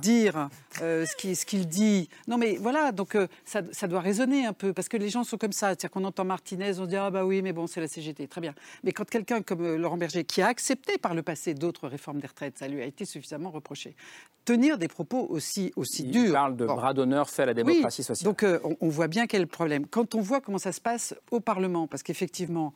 [0.01, 0.49] Dire
[0.83, 2.09] euh, ce qu'il dit.
[2.27, 5.39] Non, mais voilà, donc euh, ça, doit résonner un peu, parce que les gens sont
[5.39, 5.69] comme ça.
[5.69, 8.29] C'est-à-dire qu'on entend Martinez, on se dit Ah, bah oui, mais bon, c'est la CGT.
[8.29, 8.55] Très bien.
[8.85, 12.27] Mais quand quelqu'un comme Laurent Berger, qui a accepté par le passé d'autres réformes des
[12.27, 13.97] retraites, ça lui a été suffisamment reproché,
[14.45, 16.25] tenir des propos aussi, aussi durs.
[16.27, 18.27] Il parle de bras d'honneur fait à la démocratie sociale.
[18.27, 19.87] Donc on, on voit bien quel problème.
[19.87, 22.75] Quand on voit comment ça se passe au Parlement, parce qu'effectivement,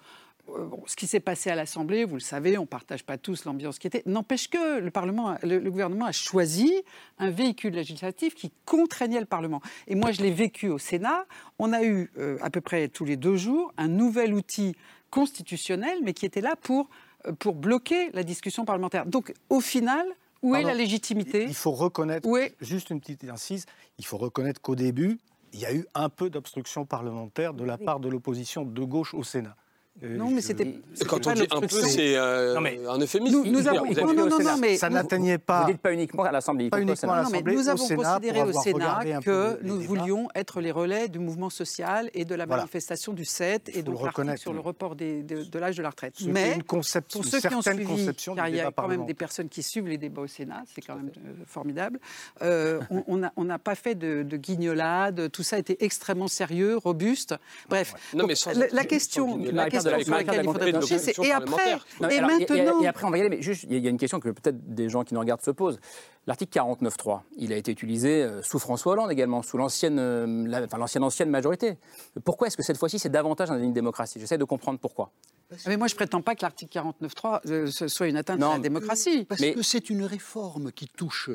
[0.48, 3.44] euh, ce qui s'est passé à l'Assemblée, vous le savez, on ne partage pas tous
[3.44, 4.02] l'ambiance qui était.
[4.07, 6.72] N'empêche que le, Parlement, le, gouvernement a choisi
[7.18, 9.61] un véhicule législatif qui contraignait le Parlement.
[9.87, 11.26] Et moi, je l'ai vécu au Sénat.
[11.59, 14.74] On a eu euh, à peu près tous les deux jours un nouvel outil
[15.11, 16.90] constitutionnel, mais qui était là pour,
[17.26, 19.07] euh, pour bloquer la discussion parlementaire.
[19.07, 20.07] Donc, au final,
[20.42, 22.28] où est la légitimité Il faut reconnaître,
[22.61, 23.64] juste une petite incise,
[23.98, 25.20] il faut reconnaître qu'au début,
[25.52, 29.14] il y a eu un peu d'obstruction parlementaire de la part de l'opposition de gauche
[29.14, 29.55] au Sénat
[30.00, 30.81] non, mais c'était.
[31.07, 33.42] Quand on dit un peu, c'est euh, un euphémisme.
[33.44, 33.85] Nous, avons.
[33.85, 35.62] Non, non, non, mais ça n'atteignait pas.
[35.62, 36.70] Vous dites pas uniquement à l'Assemblée.
[36.70, 37.55] Pas uniquement à l'Assemblée.
[37.55, 42.24] Nous avons considéré au Sénat que nous voulions être les relais du mouvement social et
[42.24, 45.90] de la manifestation du 7 et donc l'article sur le report de l'âge de la
[45.90, 46.14] retrite.
[46.26, 49.62] Mais pour ceux qui ont suivi, car il y a quand même des personnes qui
[49.62, 51.98] suivent les débats au Sénat, c'est quand même euh, formidable.
[52.40, 55.31] Euh, on n'a pas fait de guignolade.
[55.31, 57.35] Tout ça a été extrêmement sérieux, robuste.
[57.68, 59.38] Bref, la question
[59.87, 61.73] et après,
[62.11, 62.81] et maintenant.
[62.81, 64.75] Et, après, on va y aller, mais juste, il y a une question que peut-être
[64.75, 65.79] des gens qui nous regardent se posent.
[66.27, 70.79] L'article 49.3, il a été utilisé euh, sous François Hollande également, sous l'ancienne, euh, enfin,
[70.79, 71.79] l'ancienne ancienne majorité.
[72.25, 74.21] Pourquoi est-ce que cette fois-ci c'est davantage dans une démocratie?
[74.21, 75.11] J'essaie de comprendre pourquoi.
[75.51, 78.59] Ah, mais moi, je prétends pas que l'article 49.3 euh, soit une atteinte à la
[78.61, 79.25] démocratie.
[79.25, 81.31] Parce que c'est une réforme qui touche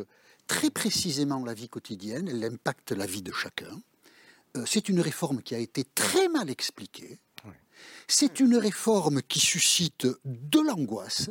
[0.47, 3.81] très précisément la vie quotidienne, elle impacte la vie de chacun.
[4.65, 7.19] c'est une réforme qui a été très mal expliquée.
[8.07, 11.29] C'est une réforme qui suscite de l'angoisse.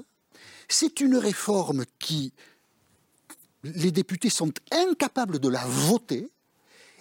[0.69, 2.33] C'est une réforme qui,
[3.63, 6.29] les députés sont incapables de la voter.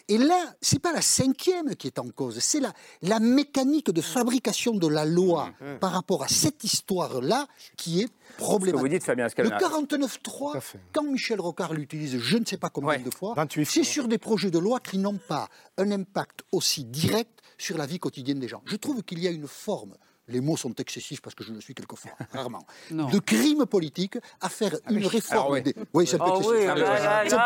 [0.08, 3.90] Et là, ce n'est pas la cinquième qui est en cause, c'est la, la mécanique
[3.90, 5.80] de fabrication de la loi mmh, mmh.
[5.80, 8.82] par rapport à cette histoire-là qui est problématique.
[8.82, 10.62] vous dites, Fabien Le 49.3,
[10.94, 13.34] quand Michel Rocard l'utilise, je ne sais pas combien de fois,
[13.66, 17.86] c'est sur des projets de loi qui n'ont pas un impact aussi direct sur la
[17.86, 18.62] vie quotidienne des gens.
[18.66, 19.96] Je trouve qu'il y a une forme
[20.28, 24.50] les mots sont excessifs parce que je le suis quelquefois, rarement, de crime politique à
[24.50, 25.62] faire ah une réforme.
[25.62, 25.76] Des...
[25.94, 26.38] Oui, c'est un peu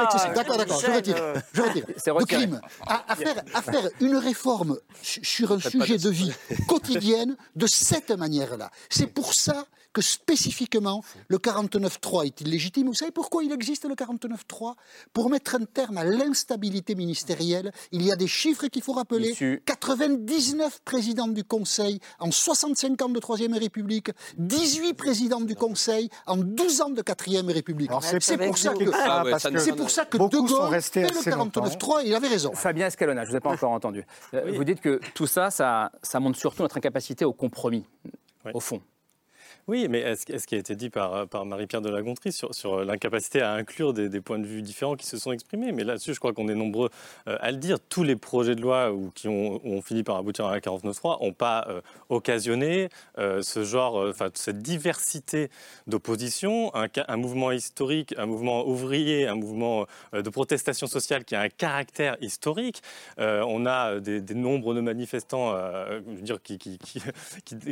[0.04, 0.34] excessif.
[0.34, 1.34] D'accord, d'accord, je retire.
[1.54, 1.86] Je retire.
[1.86, 2.62] De crime.
[2.88, 6.32] À, faire, à faire une réforme sur un sujet de vie
[6.68, 8.72] quotidienne de cette manière-là.
[8.90, 12.88] C'est pour ça que spécifiquement le 49.3 est illégitime.
[12.88, 14.74] Vous savez pourquoi il existe le 49.3
[15.14, 17.72] Pour mettre un terme à l'instabilité ministérielle.
[17.92, 19.34] Il y a des chiffres qu'il faut rappeler.
[19.66, 26.38] 99 présidents du Conseil en 65 ans de Troisième République, 18 présidents du Conseil en
[26.38, 27.92] 12 ans de Quatrième République.
[28.20, 29.24] C'est pour, ça que, ah,
[29.60, 32.54] c'est pour ça que De Gaulle fait le 49.3 il avait raison.
[32.54, 34.06] Fabien Escalona, je ne vous ai pas encore entendu.
[34.34, 37.86] Euh, vous dites que tout ça, ça, ça montre surtout notre incapacité au compromis,
[38.54, 38.82] au fond.
[39.70, 42.84] Oui, mais ce qui a été dit par, par Marie-Pierre de la Gontrie sur, sur
[42.84, 45.72] l'incapacité à inclure des, points de vue différents qui se sont exprimés?
[45.72, 46.90] Mais là-dessus, je crois qu'on est nombreux
[47.28, 47.78] euh, à le dire.
[47.80, 51.34] Tous les projets de loi ou qui ont, fini par aboutir à la 49.3 n'ont
[51.34, 55.52] pas euh, occasionné euh, ce genre, cette diversité
[55.86, 61.42] d'opposition, un, un, mouvement historique, un mouvement ouvrier, un mouvement de protestation sociale qui a
[61.42, 62.82] un caractère historique.
[63.20, 66.80] on a des, nombres de manifestants, je veux dire, qui, qui,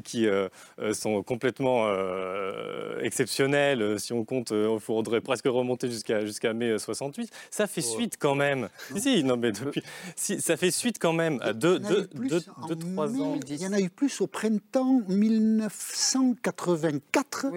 [0.03, 0.27] qui
[0.93, 3.81] sont complètement euh, exceptionnel.
[3.81, 7.31] Euh, si on compte, il euh, faudrait presque remonter jusqu'à jusqu'à mai 68.
[7.49, 8.69] Ça fait suite quand même.
[8.95, 9.81] si, non, mais depuis,
[10.15, 12.41] si, ça fait suite quand même à deux, deux, deux,
[12.75, 13.35] trois ans.
[13.47, 17.47] Il y en a eu plus au printemps 1984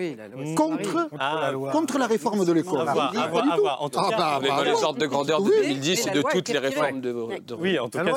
[0.57, 2.89] contre, la contre la réforme de l'école.
[2.89, 7.01] En tout cas, dans les ordres de grandeur de 2010 et de toutes les réformes
[7.01, 7.13] de,
[7.59, 8.15] Oui, en tout cas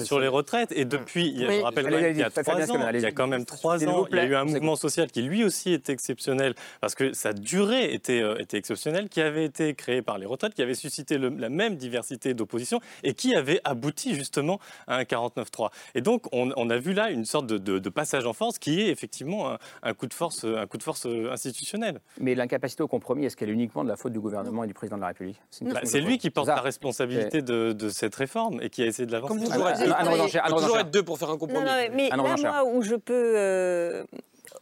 [0.00, 0.72] sur, les retraites.
[0.72, 3.84] Et depuis, je rappelle qu'il y a trois ans, il y a quand même trois
[3.84, 7.12] ans, il y a eu un mouvement social qui lui aussi était exceptionnel parce que
[7.12, 10.74] sa durée était, euh, était exceptionnelle, qui avait été créée par les retraites, qui avait
[10.74, 15.70] suscité la même diversité d'opposition et qui avait abouti justement à un 49-3.
[15.94, 19.56] Et donc, on, a vu là une sorte de, passage en force qui est effectivement
[19.82, 22.00] un, coup de force, un coup de force euh, institutionnel.
[22.18, 24.74] Mais l'incapacité au compromis, est-ce qu'elle est uniquement de la faute du gouvernement et du
[24.74, 25.40] président de la République?
[25.50, 29.12] C'est bah, lui qui porte la responsabilité de, cette réforme et qui a essayé de
[29.12, 29.34] l'avancer.
[29.34, 31.66] Comme vous toujours être deux pour faire un compromis.
[31.92, 34.04] mais là, moi, où je peux euh,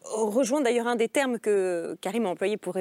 [0.04, 2.76] rejoint d'ailleurs un des termes que Karim a employé pour,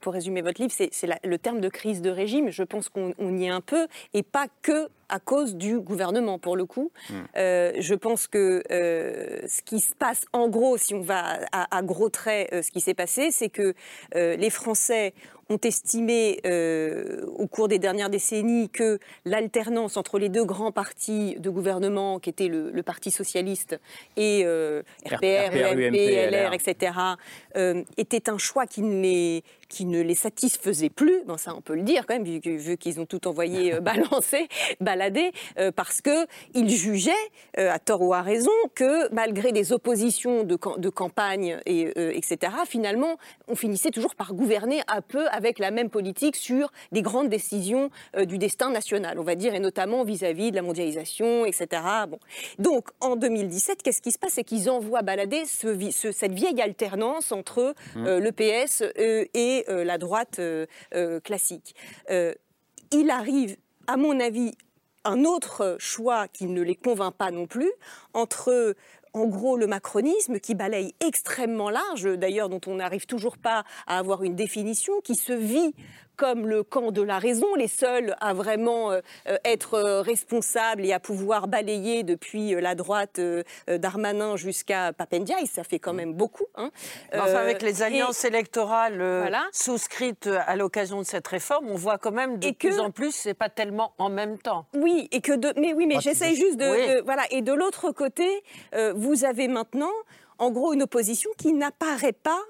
[0.00, 0.90] pour, résumer votre livre, c'est
[1.24, 2.50] le terme de crise de régime.
[2.50, 6.56] Je pense qu'on y est un peu, et pas que à cause du gouvernement, pour
[6.56, 6.90] le coup.
[7.10, 7.14] Hmm.
[7.36, 11.82] Euh, je pense que euh, ce qui se passe, en gros, si on va à,
[11.82, 13.74] gros traits, euh, ce qui s'est passé, c'est que
[14.14, 15.14] les Français
[15.48, 21.36] ont estimé euh, au cours des dernières décennies que l'alternance entre les deux grands partis
[21.38, 23.80] de gouvernement, qui étaient le, Parti socialiste
[24.16, 26.92] et euh, RPR, UMP, LR, etc.,
[27.56, 31.60] euh, était un choix qui ne les qui ne les satisfaisait plus, bon, ça on
[31.60, 34.48] peut le dire quand même, vu, qu'ils ont tout envoyé euh, balancer,
[34.80, 37.12] balader, euh, parce qu'ils jugeaient,
[37.58, 42.52] euh, à tort ou à raison, que malgré des oppositions de, de campagne, et, etc.,
[42.66, 43.16] finalement,
[43.48, 47.90] on finissait toujours par gouverner un peu avec la même politique sur des grandes décisions
[48.26, 51.82] du destin national, on va dire, et notamment vis-à-vis de la mondialisation, etc.
[52.08, 52.18] Bon.
[52.58, 54.32] Donc, en 2017, qu'est-ce qui se passe?
[54.34, 58.18] C'est qu'ils envoient balader ce, cette vieille alternance entre mmh.
[58.18, 58.82] le PS
[59.34, 61.74] et euh, la droite euh, euh, classique.
[62.92, 64.52] il arrive, à mon avis,
[65.04, 67.70] un autre choix qui ne les convainc pas non plus,
[68.14, 68.74] entre
[69.12, 73.98] en gros le macronisme qui balaye extrêmement large, d'ailleurs dont on n'arrive toujours pas à
[73.98, 75.74] avoir une définition, qui se vit
[76.16, 80.84] comme le camp de la raison, les seuls à vraiment euh, euh, être euh, responsables
[80.84, 83.20] et à pouvoir balayer depuis la droite
[83.68, 86.46] d'Armanin jusqu'à Papendiaï, ça fait quand même beaucoup.
[86.56, 86.70] Hein.
[87.12, 92.38] enfin, avec les alliances électorales souscrites à l'occasion de cette réforme, on voit quand même
[92.38, 94.66] de plus en plus, c'est pas tellement en même temps.
[94.74, 97.22] Oui, et que de, mais oui, mais j'essaye juste de, voilà.
[97.30, 98.26] Et de l'autre côté,
[98.94, 99.92] vous avez maintenant
[100.38, 102.42] en gros une opposition qui n'apparaît pas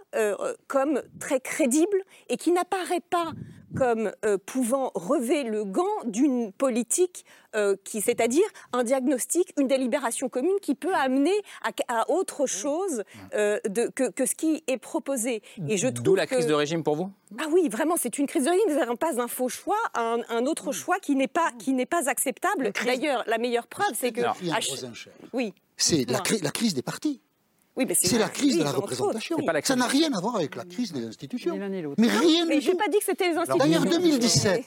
[0.66, 3.32] comme très crédible et qui n'apparaît pas
[3.76, 10.28] comme euh, pouvant relever le gant d'une politique euh, qui, c'est-à-dire un diagnostic, une délibération
[10.28, 11.34] commune qui peut amener
[11.88, 15.42] à, autre chose euh, de, que, ce qui est proposé.
[15.68, 17.10] Et je D'où la crise de régime pour vous?
[17.38, 18.68] Ah oui, vraiment, c'est une crise de régime.
[18.68, 21.86] Nous n'avons pas un faux choix, un, un autre choix qui n'est pas, qui n'est
[21.86, 22.72] pas acceptable.
[22.84, 24.22] D'ailleurs, la meilleure preuve, c'est que...
[25.32, 25.52] Oui.
[25.76, 27.20] C'est la, la crise des partis
[27.94, 29.38] c'est la crise de la représentation.
[29.64, 31.56] Ça n'a rien à voir avec la crise des institutions.
[31.98, 33.64] Mais rien Mais je n'ai pas dit que c'était les institutions.
[33.64, 34.64] D'ailleurs, 2017,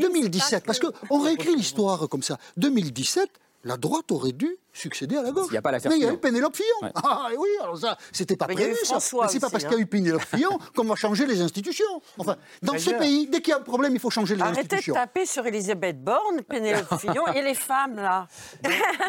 [0.00, 2.38] 2017, parce qu'on réécrit l'histoire comme ça.
[2.56, 3.28] 2017,
[3.64, 5.46] la droite aurait dû succéder à la gauche.
[5.48, 6.92] Il n'y a pas Mais il y a eu Pénélope Fillon.
[6.96, 8.96] Ah oui, alors ça, c'était pas prévu ça.
[8.96, 9.88] Mais c'est pas parce qu'il y a eu hein.
[9.90, 12.02] Pénélope Fillon qu'on va changer les institutions.
[12.18, 14.94] Enfin, dans ce pays, dès qu'il y a un problème, il faut changer les institutions.
[14.94, 18.26] Arrêtez de taper sur Elisabeth Borne, Pénélope Fillon et les femmes là.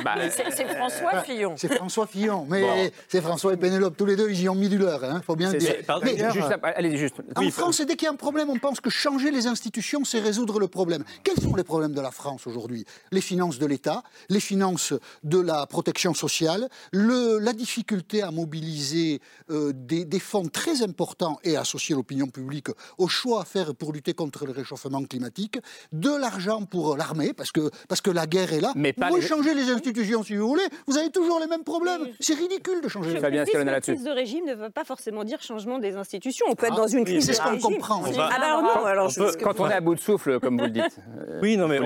[0.03, 1.55] Bah, c'est François Fillon.
[1.57, 4.69] C'est François Fillon, mais c'est François et Pénélope tous les deux, ils y ont mis
[4.69, 5.75] du leur, hein, faut bien le dire.
[6.03, 7.15] Mais, juste, allez, juste.
[7.35, 10.19] En France, dès qu'il y a un problème, on pense que changer les institutions, c'est
[10.19, 11.03] résoudre le problème.
[11.23, 12.85] Quels sont les problèmes de la France aujourd'hui?
[13.11, 19.19] Les finances de l'État, les finances de la protection sociale le, la difficulté à mobiliser
[19.49, 24.13] euh, des, fonds très importants et associer l'opinion publique au choix à faire pour lutter
[24.13, 25.59] contre le réchauffement climatique,
[25.91, 28.71] de l'argent pour l'armée, parce que, parce que la guerre est là.
[28.75, 32.07] Mais vous pouvez changer les institutions si vous voulez, vous avez toujours les mêmes problèmes.
[32.19, 33.59] C'est ridicule de changer les institutions.
[33.59, 36.45] Une crise de régime ne veut pas forcément dire changement des institutions.
[36.49, 37.25] On peut être ah, dans une crise.
[37.25, 38.03] C'est ce qu'on comprend.
[38.05, 40.99] Ah bah non, alors quand on est à bout de souffle, comme vous le dites.
[41.41, 41.79] oui, non, mais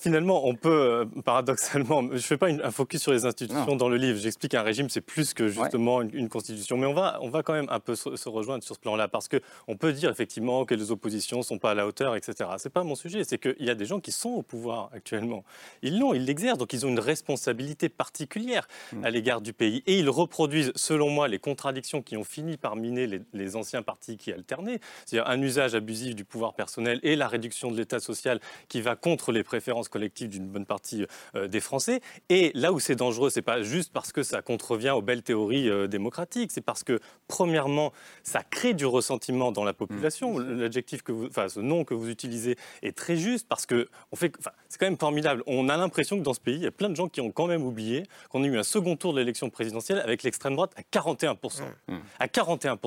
[0.00, 3.88] finalement, on peut, euh, paradoxalement, je ne fais pas un focus sur les institutions dans
[3.88, 4.18] le livre.
[4.18, 6.76] J'explique un régime, c'est plus que justement une, constitution.
[6.76, 9.28] Mais on va, on va quand même un peu se, rejoindre sur ce plan-là, parce
[9.28, 12.50] qu'on peut dire effectivement que les oppositions ne sont pas à la hauteur, etc.
[12.58, 14.90] Ce n'est pas mon sujet, c'est qu'il y a des gens qui sont au pouvoir
[14.94, 15.44] actuellement.
[15.82, 19.04] Ils l'ont, ils l'exercent, donc ils ont une responsabilité particulière hmm.
[19.04, 19.82] à l'égard du pays.
[19.86, 24.16] Et ils reproduisent, selon moi, les contradictions qui ont fini par miner les, anciens partis
[24.16, 28.40] qui alternaient, c'est-à-dire un usage abusif du pouvoir personnel et la réduction de l'État social
[28.68, 32.00] qui va contre les préférences collectives d'une bonne partie euh, des Français.
[32.28, 35.68] Et là où c'est dangereux, c'est pas juste parce que ça contrevient aux belles théories
[35.68, 36.52] euh, démocratiques.
[36.52, 40.38] C'est parce que, premièrement, ça crée du ressentiment dans la population.
[40.38, 40.60] Mmh.
[40.60, 44.16] L'adjectif que vous, enfin, ce nom que vous utilisez est très juste parce que on
[44.16, 45.42] fait, enfin, c'est quand même formidable.
[45.46, 47.30] On a l'impression que dans ce pays, il y a plein de gens qui ont
[47.30, 50.72] quand même oublié qu'on a eu un second tour de l'élection présidentielle avec l'extrême droite
[50.76, 51.96] à 41 mmh.
[52.18, 52.78] à 41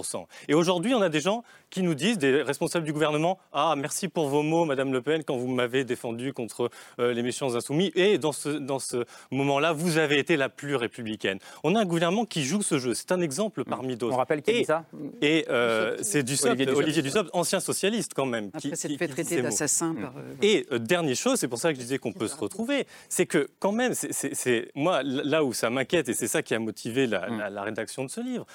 [0.48, 4.08] Et aujourd'hui, on a des gens qui nous disent, des responsables du gouvernement, ah merci
[4.08, 7.92] pour vos mots, Madame Le Pen, quand vous m'avez défendu contre euh, les méchants insoumis.
[7.96, 11.86] Et dans ce dans ce moment-là, vous avez été la plus républicaine on a un
[11.86, 12.94] gouvernement qui joue ce jeu.
[12.94, 13.66] C'est un exemple mm.
[13.66, 14.16] parmi d'autres.
[14.16, 14.86] On rappelle qui dit ça
[15.22, 18.50] Et euh, c'est Dussopt, Olivier, Dussopt, ancien socialiste quand même.
[18.54, 20.14] Après s'être fait traiter d'assassin par...
[20.18, 22.86] Euh, Et euh, dernière chose, c'est pour ça que je disais qu'on peut se retrouver,
[23.10, 26.60] c'est que quand même, c'est moi, là où ça m'inquiète, et c'est ça qui a
[26.60, 27.58] motivé la, mm.
[27.58, 28.46] rédaction de ce livre,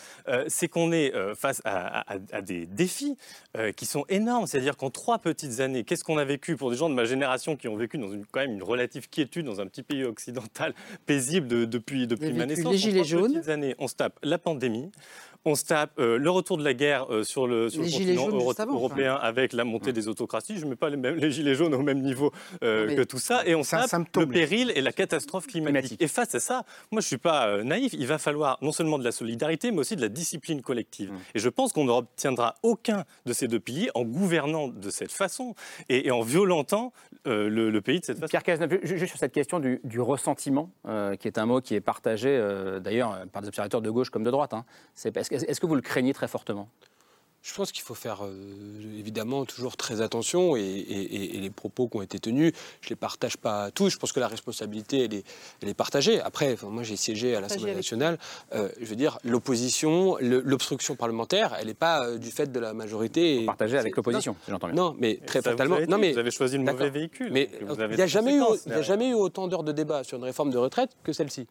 [0.49, 2.05] c'est qu'on est face à,
[2.43, 3.17] des défis
[3.77, 4.47] qui sont énormes.
[4.47, 7.57] C'est-à-dire qu'en trois petites années, qu'est-ce qu'on a vécu pour des gens de ma génération
[7.57, 10.75] qui ont vécu dans une, quand même une relative quiétude dans un petit pays occidental
[11.07, 13.43] paisible depuis, depuis ma naissance, les gilets jaunes.
[13.49, 14.91] Années, on se tape la pandémie,
[15.45, 18.29] on se tape euh, le retour de la guerre euh, sur le, sur le continent
[18.69, 20.59] européen avec la montée des autocraties.
[20.59, 23.47] Je ne mets pas les, les, gilets jaunes au même niveau euh, que tout ça.
[23.47, 26.01] Et on se tape le péril et la catastrophe climatique.
[26.03, 27.93] Et face à ça, moi je ne suis pas naïf.
[27.93, 31.13] Il va falloir non seulement de la solidarité, mais aussi de la discipline collective.
[31.13, 31.19] Mmh.
[31.35, 35.55] Et je pense qu'on n'obtiendra aucun de ces deux piliers en gouvernant de cette façon
[35.89, 36.93] et, en violentant
[37.25, 38.31] le, pays de cette façon.
[38.31, 40.71] Pierre Cazeneuve, juste sur cette question du, ressentiment,
[41.21, 42.39] qui est un mot qui est partagé
[42.83, 44.53] d'ailleurs par des observateurs de gauche comme de droite.
[44.55, 44.65] Hein.
[44.95, 46.69] C'est parce est-ce que vous le craignez très fortement?
[47.43, 52.03] Je pense qu'il faut faire euh, évidemment toujours très attention et, les propos qui ont
[52.03, 53.91] été tenus, je ne les partage pas tous.
[53.91, 55.25] Je pense que la responsabilité, elle est,
[55.63, 56.21] elle est partagée.
[56.21, 58.19] Après, moi j'ai siégé à l'Assemblée nationale.
[58.55, 62.75] Euh, je veux dire, l'opposition, l'obstruction parlementaire, elle n'est pas euh, du fait de la
[62.75, 63.45] majorité.
[63.47, 64.77] Partagée avec l'opposition, si j'entends bien.
[64.77, 65.79] Non, mais très fatalement.
[65.89, 67.31] Non, mais, vous avez choisi le mauvais véhicule.
[67.33, 70.25] Mais il n'y a, jamais eu, a jamais eu autant d'heures de débat sur une
[70.25, 71.47] réforme de retraite que celle-ci.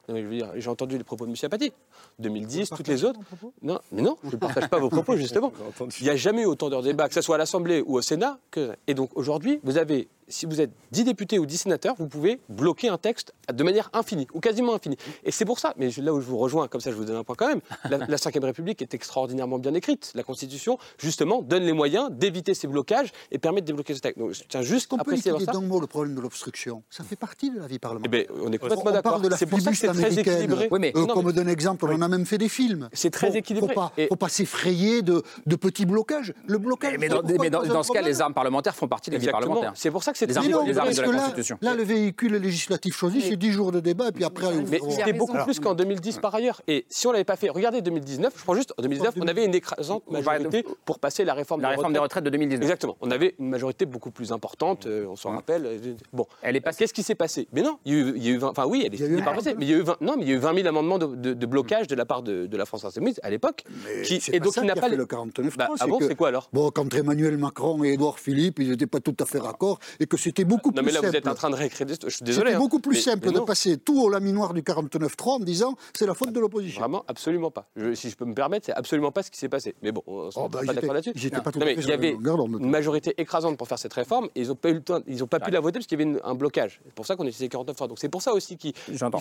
[0.56, 1.36] J'ai entendu les propos de M.
[1.44, 1.72] Apathy.
[2.20, 3.20] 2010, toutes les autres.
[3.62, 5.52] Non, mais non, je ne partage pas vos propos, justement.
[6.00, 8.02] Il n'y a jamais eu autant de débat, que ce soit à l'Assemblée ou au
[8.02, 8.40] Sénat.
[8.88, 12.40] Et donc aujourd'hui, vous avez si vous êtes 10 députés ou 10 sénateurs, vous pouvez
[12.50, 14.98] bloquer un texte de manière infinie, ou quasiment infinie.
[15.24, 17.16] Et c'est pour ça, mais là où je vous rejoins, comme ça je vous donne
[17.16, 20.12] un point quand même, la, la 5 République est extraordinairement bien écrite.
[20.16, 24.20] La Constitution, justement, donne les moyens d'éviter ces blocages et permet de débloquer ce texte.
[24.20, 25.52] Donc je tiens juste à préciser ça.
[25.52, 28.12] Dans mot, le problème de l'obstruction, ça fait partie de la vie parlementaire.
[28.14, 29.22] Eh ben, on est complètement d'accord.
[29.38, 30.68] C'est pour ça que c'est très équilibré.
[30.72, 32.90] Oui, mais, euh, comme donne exemple, on en a même fait des films.
[32.94, 33.74] C'est très équilibré.
[33.98, 36.34] Il ne faut pas, s'effrayer de, de, petits blocages.
[36.48, 36.98] Le blocage.
[37.00, 39.72] Mais dans, dans ce cas, les armes parlementaires font partie de la vie parlementaire.
[39.76, 41.58] C'est pour ça que c'est les armes, les armes de la Constitution.
[41.62, 44.48] Là, le véhicule législatif choisi, c'est 10 jours de débat, et puis après.
[44.70, 46.62] Mais c'était beaucoup plus qu'en 2010 par ailleurs.
[46.68, 48.34] Et si on l'avait pas fait, regardez 2019.
[48.36, 51.70] Je prends juste en 2019, on avait une écrasante majorité pour passer la réforme, la
[51.70, 52.64] réforme des retraites de 2019.
[52.64, 52.98] Exactement.
[53.02, 54.86] On avait une majorité beaucoup plus importante.
[54.88, 55.80] Euh, on s'en rappelle.
[56.14, 56.80] Bon, elle est passée.
[56.80, 57.48] Qu'est-ce qui s'est passé?
[57.54, 59.24] Mais non, il y a eu, il y a eu 20, enfin oui, elle est
[59.24, 60.56] pas passée, mais il y a eu 20, non, mais il y a eu 20
[60.56, 63.64] 000 amendements de, de, blocage de la part de, de la France insoumise à l'époque.
[64.04, 66.50] Qui, et donc il n'a pas le 49 bah, ah bon, c'est quoi alors?
[66.54, 70.07] Bon, quand Emmanuel Macron et Édouard Philippe, ils n'étaient pas tout à fait raccord et
[70.08, 70.96] que c'était beaucoup plus simple.
[70.96, 71.88] Non, mais là, vous êtes en train de réécrire.
[71.88, 72.52] Je suis désolé.
[72.52, 76.14] C'était beaucoup plus simple de passer tout au laminoir du 49-3 en disant c'est la
[76.14, 76.80] faute de l'opposition.
[76.80, 77.70] Vraiment, absolument pas.
[77.94, 79.76] si je peux me permettre, c'est absolument pas ce qui s'est passé.
[79.82, 81.14] Mais bon, on ne oh, bah, pas d'accord là-dessus.
[81.16, 84.76] Il y avait une majorité écrasante pour faire cette réforme et ils n'ont pas eu
[84.76, 86.82] le temps, ils n'ont pas pu la voter parce qu'il y avait un blocage.
[86.86, 88.74] C'est pour ça qu'on utilisé 49 3 Donc c'est pour ça aussi qu'il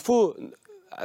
[0.02, 0.34] faut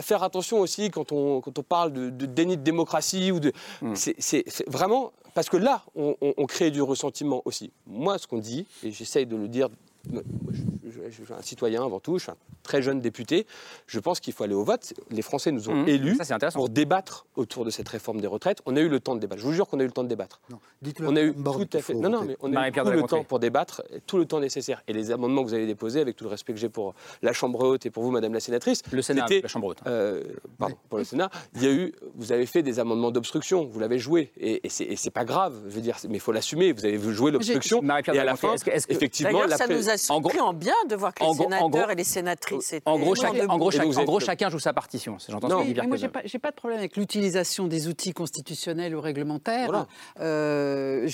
[0.01, 3.51] faire attention aussi quand on, quand on parle de, déni de démocratie ou de.
[3.81, 3.93] Hmm.
[3.95, 5.11] C'est vraiment.
[5.33, 7.71] Parce que là, on, crée du ressentiment aussi.
[7.87, 9.69] Moi, ce qu'on dit, et j'essaye de le dire
[10.09, 13.45] je, suis un citoyen avant tout, je suis un très jeune député.
[13.87, 14.93] Je pense qu'il faut aller au vote.
[15.09, 15.87] Les Français nous ont mmh.
[15.87, 16.17] élus
[16.53, 18.61] pour débattre autour de cette réforme des retraites.
[18.65, 19.41] On a eu le temps de débattre.
[19.41, 20.41] Je vous jure qu'on a eu le temps de débattre.
[20.49, 20.59] Non,
[21.01, 21.93] on a eu tout à fait.
[21.93, 24.81] Non, non, mais on a eu tout le temps pour débattre, tout le temps nécessaire.
[24.87, 27.33] Et les amendements que vous avez déposés, avec tout le respect que j'ai pour la
[27.33, 29.79] Chambre haute et pour vous, Madame la sénatrice, le Sénat, la Chambre haute.
[29.87, 30.23] Euh,
[30.57, 31.93] pardon, pour le Sénat, il y a eu.
[32.15, 33.65] Vous avez fait des amendements d'obstruction.
[33.65, 35.53] Vous l'avez joué, et, et c'est pas grave.
[35.69, 36.71] Je veux dire, mais il faut l'assumer.
[36.71, 37.81] Vous avez joué l'obstruction.
[37.81, 38.55] Et à la fin,
[38.89, 42.73] effectivement, ça nous a surpris en bien de voir que les sénateurs et les sénatrices
[42.73, 42.89] étaient...
[42.89, 45.17] En gros, en gros, en gros chacun joue sa partition.
[45.27, 49.01] J'entends non, ce moi, j'ai pas, pas de problème avec l'utilisation des outils constitutionnels ou
[49.01, 49.88] réglementaires.
[50.19, 51.08] Euh,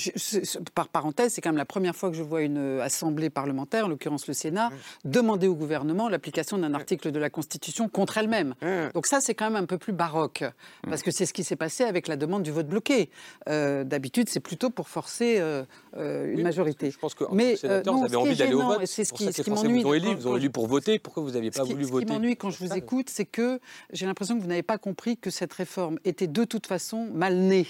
[0.74, 3.88] par parenthèse, c'est quand même la première fois que je vois une assemblée parlementaire, en
[3.88, 4.70] l'occurrence le Sénat,
[5.04, 8.54] demander au gouvernement l'application d'un article de la Constitution contre elle-même.
[8.94, 10.44] Donc ça, c'est quand même un peu plus baroque,
[10.88, 13.10] parce que c'est ce qui s'est passé avec la demande du vote bloqué.
[13.48, 15.64] Euh, d'habitude, c'est plutôt pour forcer euh,
[15.98, 16.90] une majorité.
[16.90, 18.86] Je pense que Mais, sénateurs, vous avez envie d'aller au vote.
[18.86, 19.82] C'est ce qui, qui m'ennuie.
[19.82, 20.98] Vous, vous ont élu pour voter.
[20.98, 23.60] Pourquoi vous n'aviez pas voulu voter Ce qui m'ennuie quand je vous écoute, c'est que
[23.92, 27.36] j'ai l'impression que vous n'avez pas compris que cette réforme était de toute façon mal
[27.36, 27.66] née.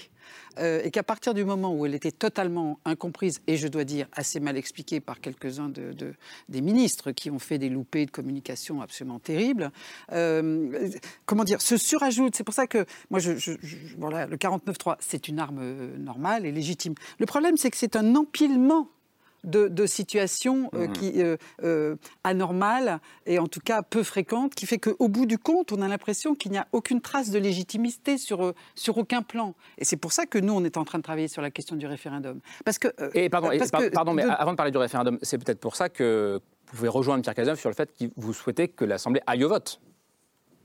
[0.57, 4.07] Euh, et qu'à partir du moment où elle était totalement incomprise, et je dois dire
[4.13, 5.93] assez mal expliquée par quelques-uns de,
[6.49, 9.71] des ministres qui ont fait des loupés de communication absolument terribles,
[10.11, 10.89] euh,
[11.25, 12.35] comment dire, se surajoute.
[12.35, 13.19] C'est pour ça que moi,
[13.97, 16.95] voilà, le 49.3, c'est une arme euh, normale et légitime.
[17.19, 18.89] Le problème, c'est que c'est un empilement
[19.43, 20.93] de, situations euh, mmh.
[20.93, 25.37] qui, euh, euh, anormales et en tout cas peu fréquentes, qui fait qu'au bout du
[25.37, 29.55] compte, on a l'impression qu'il n'y a aucune trace de légitimité sur, sur aucun plan.
[29.77, 31.75] Et c'est pour ça que nous, on est en train de travailler sur la question
[31.75, 32.39] du référendum.
[32.65, 33.49] Parce que, et pardon,
[33.93, 37.23] pardon mais avant de parler du référendum, c'est peut-être pour ça que vous pouvez rejoindre
[37.23, 39.79] Pierre Cazeneuve sur le fait que vous souhaitez que l'Assemblée aille au vote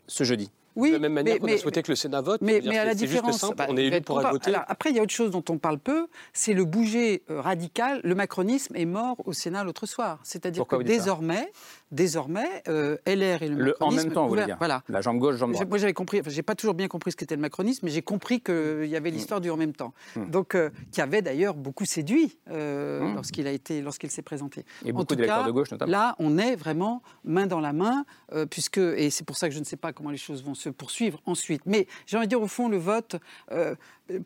[0.06, 0.50] ce jeudi.
[0.76, 2.40] Oui, de la même manière qu'on a souhaité que le Sénat vote.
[2.40, 4.52] Mais, mais à la différence, simple, bah, on est élu pour voter.
[4.54, 8.00] après, il y a autre chose dont on parle peu, c'est le bouger euh, radical.
[8.02, 10.18] Le macronisme est mort au Sénat l'autre soir.
[10.22, 11.50] C'est-à-dire que désormais,
[11.90, 14.82] désormais, euh, LR et le, le En même temps, vous voulez dire Voilà.
[14.88, 15.68] La jambe gauche, jambe droite.
[15.68, 18.02] Moi, j'avais compris, enfin, j'ai pas toujours bien compris ce qu'était le macronisme, mais j'ai
[18.02, 19.14] compris qu'il y avait mm.
[19.14, 19.94] l'histoire du en même temps.
[20.16, 20.30] Mm.
[20.30, 23.14] Donc, euh, qui avait d'ailleurs beaucoup séduit mm.
[23.14, 24.64] lorsqu'il a été, lorsqu'il s'est présenté.
[24.84, 25.90] Et en beaucoup d'électeurs de gauche, notamment.
[25.90, 28.04] Là, on est vraiment main dans la main,
[28.50, 30.63] puisque, et c'est pour ça que je ne sais pas comment les choses vont se
[30.70, 33.16] poursuivre ensuite mais j'ai envie de dire, au fond, le vote,
[33.52, 33.74] euh,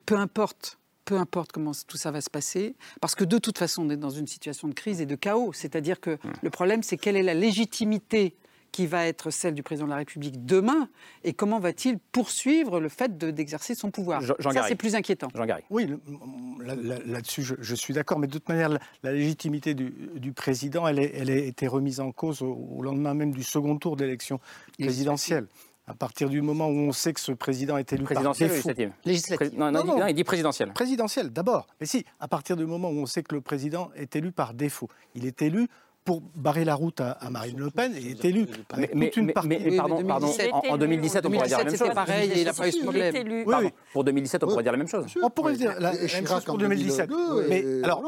[0.07, 3.87] peu importe peu importe comment tout ça va se passer, parce que de toute façon,
[3.87, 5.55] on est dans une situation de crise et de chaos.
[5.55, 8.37] C'est-à-dire que le problème, c'est quelle est la légitimité
[8.73, 10.91] qui va être celle du président de la République demain
[11.25, 14.21] et comment va-t-il poursuivre le fait d'exercer son pouvoir?
[14.21, 15.29] Jean Ça, c'est plus inquiétant.
[15.35, 15.63] Jean Garry.
[15.71, 15.89] Oui,
[16.61, 18.69] là-dessus, je, suis d'accord, mais de toute manière,
[19.03, 23.43] la, légitimité du, président, elle, elle, a été remise en cause au, lendemain même du
[23.43, 24.41] second tour d'élection
[24.79, 25.47] présidentielle
[25.89, 28.71] à partir du moment où on sait que ce président est élu par défaut.
[29.05, 29.53] Législatif.
[29.57, 30.73] Non, non, non, il dit présidentiel.
[30.73, 31.67] Présidentiel, d'abord.
[31.81, 34.55] Mais si, à partir du moment où on sait que le président est élu par
[34.55, 35.69] défaut, il est élu
[36.05, 38.47] pour barrer la route à, Marine Le Pen il est élu
[38.79, 39.49] mais, mais, une partie.
[39.49, 40.33] Mais, pardon, pardon
[40.71, 41.91] en, 2017, on pourrait dire la même chose.
[41.95, 43.45] pareil, il n'a pas eu ce problème.
[43.47, 45.05] Oui, Pour 2017, on pourrait dire la même chose.
[45.23, 47.11] On pourrait dire la même chose pour 2017.
[47.49, 48.03] Mais alors,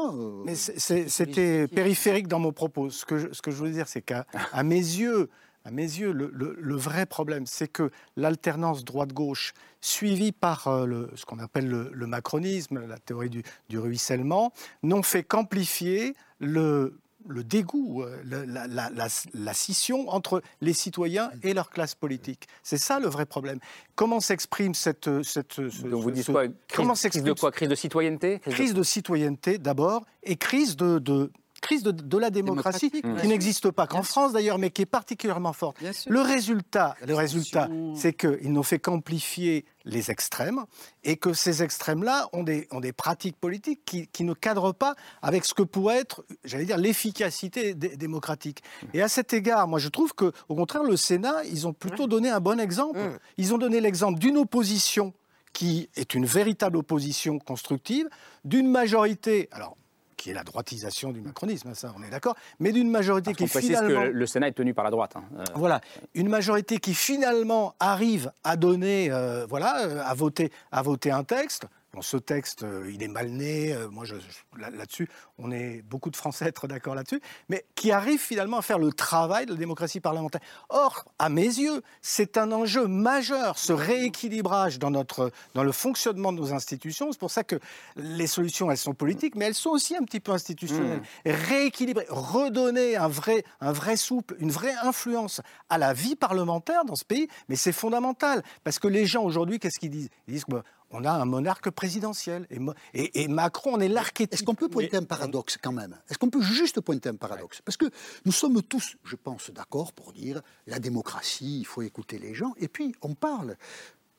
[0.53, 2.89] c'était périphérique dans mon propos.
[2.89, 4.25] Ce que je, ce que je voulais dire, c'est qu'à
[4.63, 5.29] mes yeux,
[5.63, 11.39] à mes yeux, le, vrai problème, c'est que l'alternance droite-gauche, suivie par euh, ce qu'on
[11.39, 14.53] appelle le, macronisme, la théorie du, ruissellement,
[14.83, 22.47] n'ont fait qu'amplifier le dégoût, la, scission entre les citoyens et leur classe politique.
[22.63, 23.59] C'est ça le vrai problème.
[23.95, 26.45] Comment s'exprime cette, cette Donc vous dites quoi?
[26.73, 27.51] Comment crise de quoi?
[27.51, 28.39] Crise de citoyenneté?
[28.39, 28.83] Crise, de...
[28.83, 31.31] citoyenneté d'abord et crise de, de
[31.61, 35.77] crise de, la démocratie qui n'existe pas qu'en France d'ailleurs, mais qui est particulièrement forte.
[36.07, 40.65] Le résultat, le résultat, c'est qu'ils n'ont fait qu'amplifier les extrêmes
[41.03, 44.95] et que ces extrêmes-là ont des, ont des pratiques politiques qui, qui, ne cadrent pas
[45.21, 48.61] avec ce que pourrait être, j'allais dire, l'efficacité démocratique.
[48.93, 52.07] Et à cet égard, moi je trouve que, au contraire, le Sénat, ils ont plutôt
[52.07, 52.99] donné un bon exemple.
[52.99, 53.19] Mm.
[53.37, 55.13] Ils ont donné l'exemple d'une opposition
[55.53, 58.07] qui est une véritable opposition constructive,
[58.45, 59.75] d'une majorité, alors
[60.21, 63.47] qui est la droitisation du macronisme, hein, ça on est d'accord, mais d'une majorité qui
[63.47, 64.03] finalement...
[64.03, 65.15] que le Sénat est tenu par la droite.
[65.15, 65.43] Hein, euh.
[65.55, 65.81] Voilà,
[66.13, 71.23] une majorité qui finalement arrive à donner, euh, voilà, euh, à voter, à voter un
[71.23, 71.65] texte
[71.99, 73.73] ce texte, euh, il est mal né.
[73.73, 74.15] Euh, moi, je,
[74.57, 77.19] là-dessus, on est beaucoup de Français à être d'accord là-dessus,
[77.49, 80.39] mais qui arrive finalement à faire le travail de la démocratie parlementaire.
[80.69, 86.31] Or, à mes yeux, c'est un enjeu majeur, ce rééquilibrage dans, notre, dans le fonctionnement
[86.31, 87.11] de nos institutions.
[87.11, 87.59] C'est pour ça que
[87.97, 91.01] les solutions, elles sont politiques, mais elles sont aussi un petit peu institutionnelles.
[91.25, 91.31] Mmh.
[91.31, 96.95] Rééquilibrer, redonner un vrai, un vrai souple, une vraie influence à la vie parlementaire dans
[96.95, 98.43] ce pays, mais c'est fondamental.
[98.63, 100.09] Parce que les gens aujourd'hui, qu'est-ce qu'ils disent?
[100.27, 100.55] Ils disent que
[100.91, 102.47] on a un monarque présidentiel.
[102.93, 104.33] Et, Macron, on est l'archétype.
[104.33, 105.97] Est-ce qu'on peut pointer un paradoxe quand même?
[106.09, 107.61] Est-ce qu'on peut juste pointer un paradoxe?
[107.63, 107.85] Parce que
[108.25, 112.53] nous sommes tous, je pense, d'accord pour dire la démocratie, il faut écouter les gens.
[112.57, 113.55] Et puis, on parle.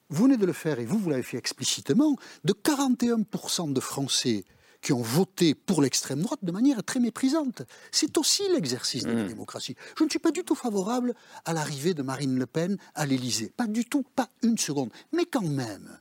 [0.08, 4.44] Vous venez de le faire, et vous, vous l'avez fait explicitement, de 41% de Français
[4.82, 7.62] qui ont voté pour l'extrême droite de manière très méprisante.
[7.92, 9.28] C'est aussi l'exercice de la mmh.
[9.28, 9.76] démocratie.
[9.96, 11.14] Je ne suis pas du tout favorable
[11.44, 13.52] à l'arrivée de Marine Le Pen à l'Élysée.
[13.56, 14.90] Pas du tout, pas une seconde.
[15.12, 15.98] Mais quand même,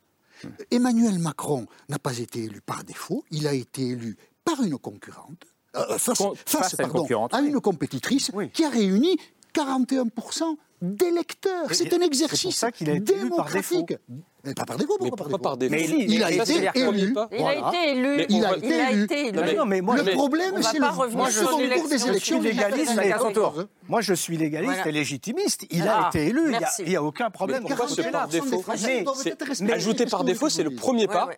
[0.70, 5.46] Emmanuel Macron n'a pas été élu par défaut, il a été élu par une concurrente,
[5.76, 9.18] euh, face, à, une compétitrice qui a réuni
[9.54, 11.74] 41% d'électeurs.
[11.74, 13.94] C'est un exercice démocratique.
[14.44, 17.14] Mais pas par défaut, pourquoi par défaut il, a été élu.
[17.32, 18.26] Il a été élu.
[18.30, 19.38] Il a été élu.
[19.38, 20.86] le problème, c'est le
[21.32, 22.42] second tour des élections.
[23.88, 25.66] Moi, je suis légaliste et légitimiste.
[25.70, 26.54] Il a été élu.
[26.80, 27.64] Il n'y a aucun problème.
[27.64, 28.64] Pourquoi ce par défaut
[29.72, 31.30] Ajouter par défaut, c'est le premier pas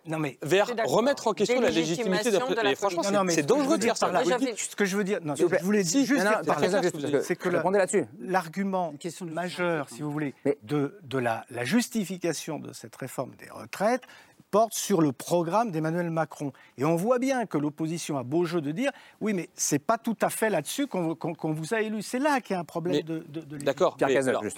[0.42, 4.10] vers remettre en question la légitimité de la Franchement, c'est dangereux de dire ça.
[4.56, 6.24] Ce que je veux dire, je voulais dire juste
[7.22, 7.48] c'est que
[8.20, 8.94] l'argument
[9.30, 14.02] majeur, si vous voulez, de la justification de cette réforme des retraites
[14.54, 16.52] porte sur le programme d'Emmanuel Macron.
[16.78, 19.98] Et on voit bien que l'opposition a beau jeu de dire oui, mais c'est pas
[19.98, 22.02] tout à fait là-dessus qu'on vous a élu.
[22.02, 23.96] C'est là qu'il y a un problème de, de, de D'accord.
[24.00, 24.50] Euh,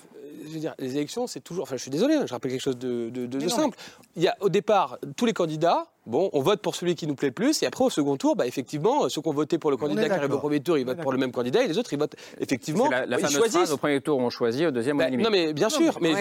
[0.45, 1.63] je veux dire, les élections, c'est toujours.
[1.63, 3.79] Enfin, je suis désolé, hein, je rappelle quelque chose de, simple.
[4.17, 7.17] Il y a au départ tous les candidats Bon, on vote pour celui qui nous
[7.17, 9.73] plaît le plus, et après, au second tour, bah, effectivement, ceux qui ont voté pour
[9.73, 11.79] le candidat qui arrive au premier tour, ils votent pour le même candidat, et les
[11.79, 12.89] autres, ils votent effectivement.
[12.89, 15.53] La, la fameuse phrase, au premier tour, on choisit, au deuxième, on bah, Non, mais
[15.53, 16.15] bien sûr, mais,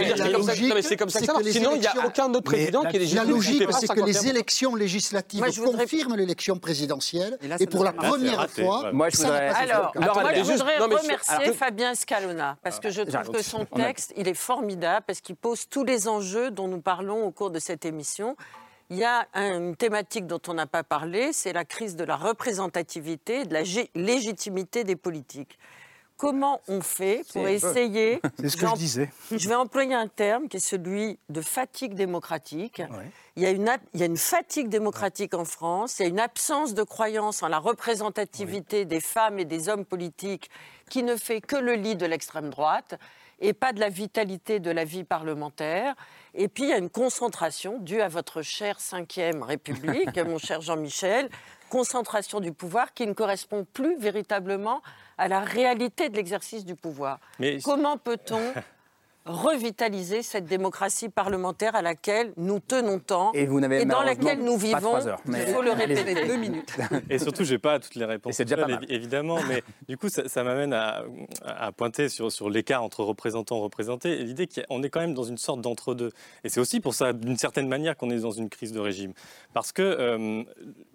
[0.81, 1.45] c'est comme ça, que ça marche.
[1.45, 3.25] Sinon, il n'y a aucun autre président qui est légitime.
[3.25, 8.91] La logique, c'est que les élections législatives confirment l'élection présidentielle, et pour la première fois.
[8.91, 9.49] Moi, je voudrais.
[9.49, 14.33] Alors, je voudrais remercier Fabien Scalona, parce que je trouve que son texte, il est
[14.33, 18.35] formidable, parce qu'il pose tous les enjeux dont nous parlons au cours de cette émission.
[18.89, 22.15] Il y a une thématique dont on n'a pas parlé, c'est la crise de la
[22.15, 23.63] représentativité, de la
[23.95, 25.57] légitimité des politiques.
[26.17, 28.21] Comment on fait pour essayer...
[28.39, 29.09] C'est ce que je disais.
[29.31, 32.81] Je vais employer un terme qui est celui de fatigue démocratique.
[33.35, 36.07] Il, y a une, il, y a une, fatigue démocratique en France, il y a
[36.07, 40.49] une absence de croyance en la représentativité des femmes et des hommes politiques
[40.89, 42.97] qui ne fait que le lit de l'extrême droite
[43.39, 45.95] et pas de la vitalité de la vie parlementaire.
[46.33, 50.61] Et puis, il y a une concentration due à votre chère Ve République, mon cher
[50.61, 51.29] Jean-Michel,
[51.69, 54.81] concentration du pouvoir qui ne correspond plus véritablement
[55.17, 57.19] à la réalité de l'exercice du pouvoir.
[57.63, 58.53] Comment peut-on
[59.25, 64.55] revitaliser cette démocratie parlementaire à laquelle nous tenons tant et, vous et dans laquelle nous
[64.55, 64.99] vivons.
[65.27, 66.27] il faut le répéter.
[66.27, 66.77] Deux minutes.
[67.09, 68.35] Et surtout, je n'ai pas toutes les réponses.
[68.35, 68.85] C'est déjà pas mal.
[68.89, 71.03] Évidemment, mais du coup, ça, m'amène à,
[71.75, 75.23] pointer sur, sur l'écart entre représentants et représentés et l'idée qu'on est quand même dans
[75.23, 76.11] une sorte d'entre-deux.
[76.43, 79.13] Et c'est aussi pour ça, d'une certaine manière, qu'on est dans une crise de régime.
[79.53, 80.43] Parce que euh,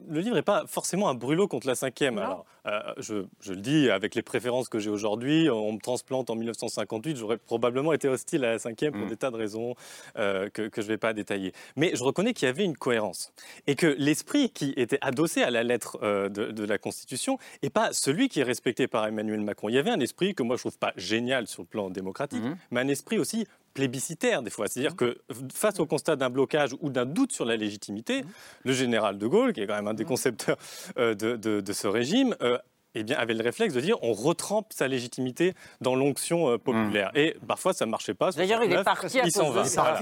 [0.08, 2.18] le livre n'est pas forcément un brûlot contre la cinquième.
[2.18, 6.30] Alors, euh, je, je, le dis avec les préférences que j'ai aujourd'hui, on me transplante
[6.30, 9.08] en 1958, j'aurais probablement été hostile à la cinquième pour mm.
[9.08, 9.74] des tas de raisons
[10.16, 11.52] euh, que, je ne vais pas détailler.
[11.76, 13.32] Mais je reconnais qu'il y avait une cohérence
[13.66, 17.92] et que l'esprit qui était adossé à la lettre de, de, la Constitution n'est pas
[17.92, 19.68] celui qui est respecté par Emmanuel Macron.
[19.68, 22.42] Il y avait un esprit que moi je trouve pas génial sur le plan démocratique,
[22.42, 22.56] mm.
[22.70, 24.68] mais un esprit aussi plébiscitaire des fois.
[24.68, 24.96] C'est-à-dire mmh.
[24.96, 25.18] que
[25.52, 28.22] face au constat d'un blocage ou d'un doute sur la légitimité,
[28.64, 30.58] le général de Gaulle, qui est quand même un des concepteurs
[30.98, 32.58] euh, de, ce régime, euh,
[32.94, 37.10] eh bien, avait le réflexe de dire on retrempe sa légitimité dans l'onction euh, populaire.
[37.14, 37.18] Mmh.
[37.18, 38.32] Et parfois, ça ne marchait pas.
[38.32, 39.96] D'ailleurs, il est parti à cause de ça.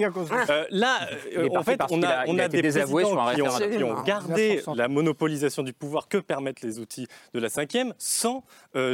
[0.51, 1.01] Euh, là,
[1.37, 4.89] euh, en fait, on a, on a des présidents qui ont, qui ont, gardé la
[4.89, 8.43] monopolisation du pouvoir que permettent les outils de la cinquième sans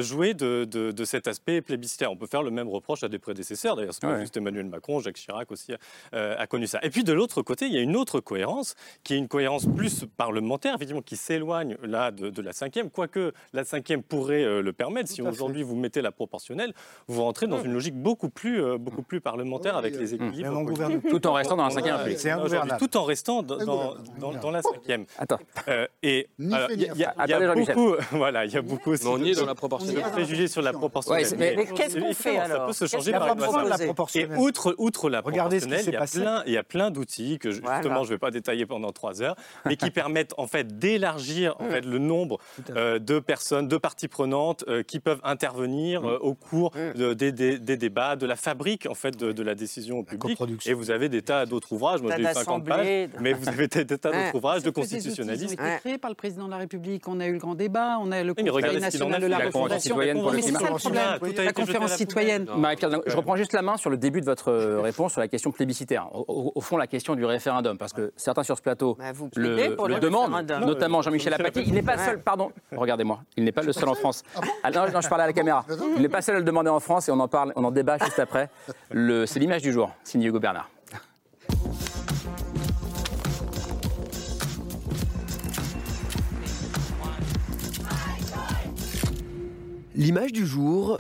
[0.01, 2.11] jouer de, de, cet aspect plébiscitaire.
[2.11, 3.77] On peut faire le même reproche à des prédécesseurs.
[3.77, 5.73] D'ailleurs, c'est juste Emmanuel Macron, Jacques Chirac aussi
[6.13, 6.81] a connu ça.
[6.83, 8.75] Et puis, de l'autre côté, il y a une autre cohérence
[9.05, 13.33] qui est une cohérence plus parlementaire, effectivement, qui s'éloigne là de, de la cinquième, quoique
[13.53, 15.11] la cinquième pourrait euh, le permettre.
[15.11, 16.73] si aujourd'hui vous mettez la proportionnelle,
[17.09, 20.65] vous rentrez dans une logique beaucoup plus, euh, beaucoup plus parlementaire avec les équilibres.
[21.09, 23.95] Tout en restant dans la cinquième Tout en restant dans,
[24.41, 25.07] dans, la cinquième.
[25.19, 25.39] Attends.
[25.69, 29.35] Euh, et il y, a beaucoup, voilà, il y a beaucoup aussi on y est
[29.35, 30.05] dans la proportionnelle.
[30.13, 31.27] préjugés sur la proportionnelle.
[31.39, 34.39] mais, qu'est-ce qu'on fait alors Ça peut se changer par la proportionnelle.
[34.39, 37.51] Et outre, outre la proportionnelle, il y a plein, il y a plein d'outils que
[37.51, 41.57] justement je ne vais pas détailler pendant trois heures, mais qui permettent en fait d'élargir
[41.59, 46.07] en fait le nombre de personnes, de parties prenantes euh, qui peuvent intervenir mm.
[46.07, 47.15] euh, au cours mm.
[47.15, 50.41] des, débats, de la fabrique en fait de, la décision publique.
[50.67, 53.85] Et vous avez des tas d'autres ouvrages, moi j'ai 50 pages, mais vous avez des,
[53.87, 57.07] tas d'autres ouvrages de a été créé par le président de la République.
[57.09, 59.97] On a eu le grand débat, on a le Conseil national de la refondation.
[59.97, 62.47] Mais c'est ça le problème, la conférence citoyenne.
[63.07, 65.51] Je reprends juste la main sur le début de votre euh, réponse sur la question
[65.53, 66.09] plébiscitaire.
[66.13, 70.51] Au, fond, la question du référendum, parce que certains sur ce plateau bah, le, demandent,
[70.65, 71.65] notamment Jean-Michel Apathy.
[71.67, 74.23] Il n'est pas seul, pardon, regardez-moi, il n'est pas le seul en France.
[74.37, 75.65] Ah, ah non, je parlais à la caméra.
[75.97, 77.71] Il n'est pas seul à le demander en France et on en parle, on en
[77.71, 78.51] débat juste après.
[78.91, 80.69] C'est l'image du jour, signé Hugo Bernard.
[89.97, 90.99] L'image du jour,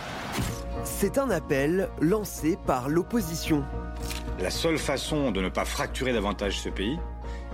[0.84, 3.64] c'est un appel lancé par l'opposition.
[4.38, 6.98] La seule façon de ne pas fracturer davantage ce pays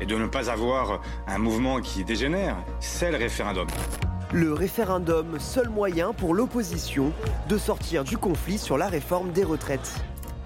[0.03, 3.67] et de ne pas avoir un mouvement qui dégénère, c'est le référendum.
[4.33, 7.13] Le référendum, seul moyen pour l'opposition
[7.49, 10.05] de sortir du conflit sur la réforme des retraites.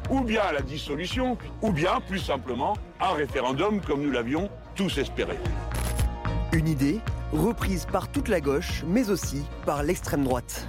[0.09, 5.39] Ou bien la dissolution, ou bien plus simplement un référendum comme nous l'avions tous espéré.
[6.55, 7.01] Une idée
[7.33, 10.67] reprise par toute la gauche, mais aussi par l'extrême droite.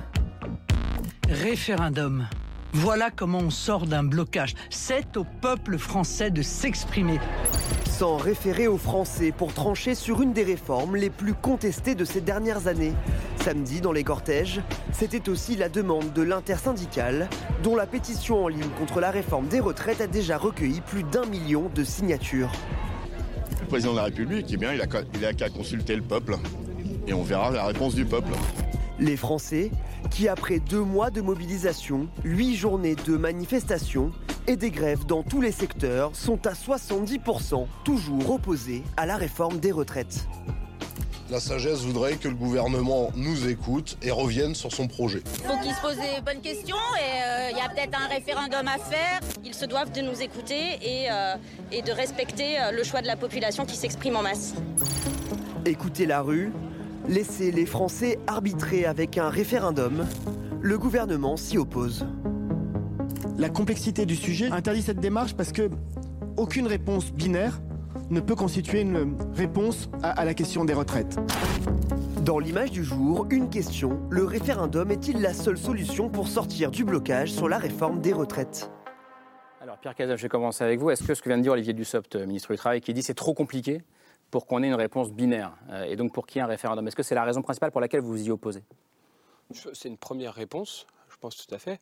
[1.29, 2.27] Référendum.
[2.77, 4.53] Voilà comment on sort d'un blocage.
[4.69, 7.21] C'est au peuple français de s'exprimer.
[7.85, 12.19] Sans référer aux Français pour trancher sur une des réformes les plus contestées de ces
[12.19, 12.91] dernières années.
[13.39, 14.59] Samedi, dans les cortèges,
[14.91, 17.29] c'était aussi la demande de l'intersyndicale,
[17.63, 21.25] dont la pétition en ligne contre la réforme des retraites a déjà recueilli plus d'un
[21.25, 22.51] million de signatures.
[23.61, 26.35] Le président de la République, eh bien, il a qu'à consulter le peuple
[27.07, 28.33] et on verra la réponse du peuple.
[28.99, 29.71] Les Français
[30.09, 34.11] qui, après deux mois de mobilisation, huit journées de manifestations
[34.47, 39.59] et des grèves dans tous les secteurs, sont à 70% toujours opposés à la réforme
[39.59, 40.27] des retraites.
[41.31, 45.23] La sagesse voudrait que le gouvernement nous écoute et revienne sur son projet.
[45.39, 48.07] Il faut qu'ils se posent des bonnes questions et euh, il y a peut-être un
[48.07, 49.19] référendum à faire.
[49.43, 51.35] Ils se doivent de nous écouter et, euh,
[51.71, 54.53] et de respecter euh, le choix de la population qui s'exprime en masse.
[55.65, 56.53] Écoutez la rue,
[57.07, 60.07] Laisser les Français arbitrer avec un référendum,
[60.59, 62.07] le gouvernement s'y oppose.
[63.37, 65.69] La complexité du sujet interdit cette démarche parce que
[66.35, 67.61] aucune réponse binaire
[68.09, 71.19] ne peut constituer une réponse à, la question des retraites.
[72.23, 73.99] Dans l'image du jour, une question.
[74.09, 78.71] Le référendum est-il la seule solution pour sortir du blocage sur la réforme des retraites?
[79.61, 80.89] Alors Pierre Cazev, je vais commencer avec vous.
[80.89, 83.13] Est-ce que ce que vient de dire Olivier Dussopt, ministre du Travail, qui dit c'est
[83.13, 83.83] trop compliqué
[84.35, 86.85] pour qu'on ait une réponse binaire euh, et donc pour qu'il y ait un référendum.
[86.85, 88.65] Est-ce que c'est la raison principale pour laquelle vous vous y opposez?
[89.71, 91.79] C'est une première réponse, je pense tout à fait.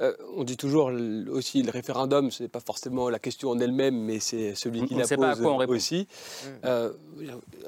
[0.00, 0.90] Euh, on dit toujours
[1.30, 4.94] aussi le référendum, ce n'est pas forcément la question en elle-même, mais c'est celui qui
[4.94, 6.06] la pose aussi.
[6.06, 6.48] Mm.
[6.64, 6.92] Euh,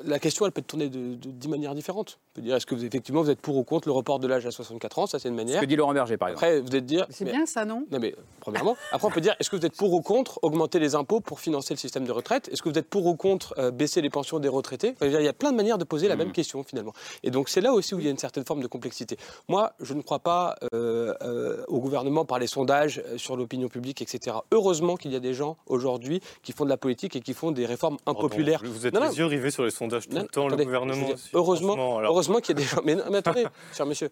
[0.04, 2.18] la question, elle peut être tournée de dix manières différentes.
[2.32, 4.28] On peut dire est-ce que vous, effectivement vous êtes pour ou contre le report de
[4.28, 5.06] l'âge à 64 ans?
[5.06, 5.56] Ça, c'est une manière.
[5.56, 6.44] Ce que dit Laurent Berger, par exemple.
[6.44, 7.06] Après, vous êtes dire.
[7.10, 7.86] C'est bien ça, non?
[7.90, 8.76] Non, mais premièrement.
[8.92, 11.40] Après, on peut dire est-ce que vous êtes pour ou contre augmenter les impôts pour
[11.40, 12.48] financer le système de retraite?
[12.52, 14.94] Est-ce que vous êtes pour ou contre euh, baisser les pensions des retraités?
[15.00, 16.18] Il y a plein de manières de poser la mm.
[16.18, 16.92] même question, finalement.
[17.22, 19.16] Et donc, c'est là aussi où il y a une certaine forme de complexité.
[19.48, 24.36] Moi, je ne crois pas au gouvernement par les sondages euh, sur l'opinion publique, etc.
[24.52, 27.50] Heureusement qu'il y a des gens aujourd'hui qui font de la politique et qui font
[27.50, 28.62] des réformes impopulaires.
[28.64, 31.08] vous êtes les yeux rivés sur les sondages tout le temps, le gouvernement.
[31.32, 32.80] heureusement, heureusement qu'il y a des gens.
[32.84, 34.10] Mais, mais attendez, cher monsieur,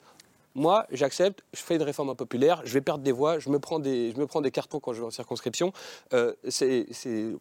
[0.57, 3.79] moi, j'accepte, je fais une réforme impopulaire, je vais perdre des voix, je me prends
[3.79, 5.71] des, je me prends des cartons quand je vais en circonscription.
[6.15, 6.33] Euh,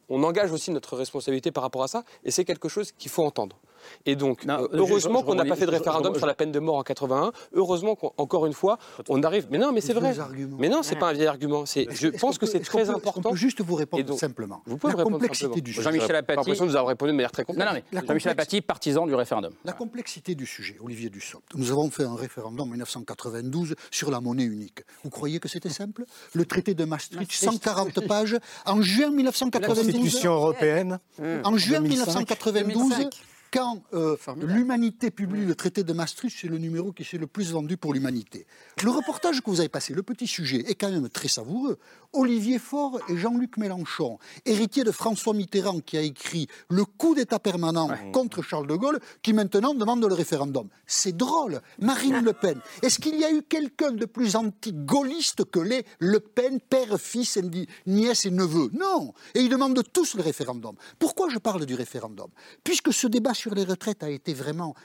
[0.09, 3.24] on engage aussi notre responsabilité par rapport à ça, et c'est quelque chose qu'il faut
[3.24, 3.57] entendre.
[4.05, 6.75] Et donc, euh, heureusement qu'on n'a pas fait de référendum sur la peine de mort
[6.75, 7.31] en 81.
[7.53, 8.77] Heureusement qu'encore une fois,
[9.09, 9.47] on arrive.
[9.51, 10.13] Mais non, mais c'est vrai.
[10.57, 11.65] Mais non, c'est pas un vieil argument.
[11.65, 13.29] Je pense que c'est très important.
[13.29, 14.61] Je peux juste vous répondre simplement.
[14.65, 15.83] Vous pouvez la répondre complexité du sujet.
[15.83, 16.38] Jean-Michel Apathy.
[16.38, 17.67] l'impression de nous avoir répondu de manière très complète.
[17.67, 19.53] Non, non, mais Jean-Michel Apathy, partisan du référendum.
[19.63, 21.53] La complexité du sujet, Olivier Dussopt.
[21.55, 24.81] Nous avons fait un référendum en 1992 sur la monnaie unique.
[25.03, 26.05] Vous croyez que c'était simple?
[26.33, 29.77] Le traité de Maastricht, 140 pages, en juin 1992.
[29.77, 30.99] La Constitution européenne.
[31.43, 33.09] En juin 1992
[33.56, 37.53] quand euh, l'humanité publie le traité de Maastricht, c'est le numéro qui s'est le plus
[37.53, 38.45] vendu pour l'humanité.
[38.84, 41.80] Le reportage que vous avez passé, le petit sujet, est quand même très savoureux.
[42.12, 47.39] Olivier Faure et Jean-Luc Mélenchon, héritier de François Mitterrand qui a écrit Le coup d'État
[47.39, 50.68] permanent contre Charles de Gaulle, qui maintenant demande le référendum.
[50.86, 51.62] C'est drôle.
[51.80, 52.60] Marine Le Pen.
[52.82, 57.39] Est-ce qu'il y a eu quelqu'un de plus anti-gaulliste que les Le Pen, père, fils,
[57.86, 58.70] nièce et neveu?
[58.74, 59.14] Non.
[59.34, 60.76] Et ils demandent tous le référendum.
[60.99, 62.28] Pourquoi je parle du référendum?
[62.66, 64.76] Puisque ce débat sur les retraites a été vraiment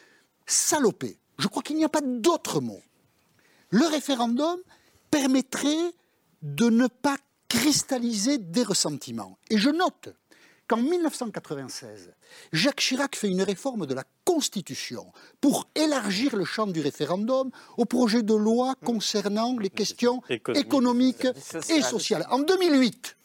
[0.47, 1.19] salopé.
[1.39, 2.81] Je crois qu'il n'y a pas d'autre mot.
[3.71, 4.59] Le référendum
[5.11, 5.93] permettrait
[6.43, 7.17] de ne pas
[7.49, 9.39] cristalliser des ressentiments.
[9.51, 10.15] Et je note
[10.67, 12.13] qu'en 1996,
[12.53, 17.85] Jacques Chirac fait une réforme de la Constitution pour élargir le champ du référendum au
[17.85, 21.27] projet de loi concernant les questions économiques
[21.69, 22.25] et sociales.
[22.31, 23.17] En 2008,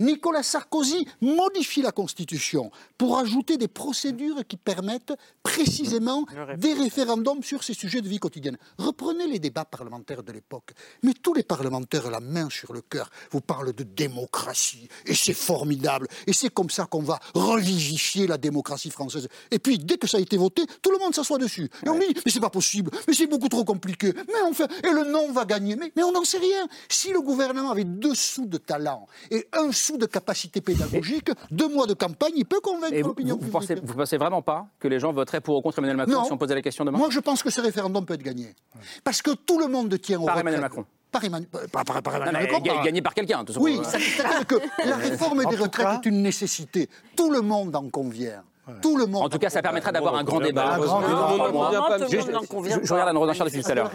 [0.00, 6.24] Nicolas Sarkozy modifie la Constitution pour ajouter des procédures qui permettent précisément
[6.58, 8.58] des référendums sur ces sujets de vie quotidienne.
[8.78, 10.72] Reprenez les débats parlementaires de l'époque.
[11.02, 14.88] Mais tous les parlementaires, la main sur le cœur, vous parlent de démocratie.
[15.06, 16.08] Et c'est formidable.
[16.26, 19.28] Et c'est comme ça qu'on va revivifier la démocratie française.
[19.50, 21.68] Et puis, dès que ça a été voté, tout le monde s'assoit dessus.
[21.84, 24.12] Et on dit, mais c'est pas possible, mais c'est beaucoup trop compliqué.
[24.28, 25.76] Mais enfin, et le non va gagner.
[25.76, 26.66] Mais, mais on n'en sait rien.
[26.88, 31.86] Si le gouvernement avait deux sous de talent et un de capacité pédagogique, deux mois
[31.86, 33.52] de campagne, il peut convaincre l'opinion publique.
[33.52, 36.24] Pensez, vous ne pensez vraiment pas que les gens voteraient pour ou contre Emmanuel Macron
[36.24, 38.54] si on posait la question demain Moi, je pense que ce référendum peut être gagné.
[39.04, 42.60] Parce que tout le monde tient au Par Emmanuel Macron par Emmanuel, par, Macron.
[42.84, 46.90] Gagné par quelqu'un, Oui, c'est-à-dire que la réforme des retraites est une nécessité.
[47.16, 48.42] Tout le monde en convient.
[48.82, 49.24] Tout le monde.
[49.24, 50.78] En tout cas, ça permettra d'avoir un grand débat.
[50.80, 53.90] Je regarde Anne Rosenchère depuis tout à l'heure.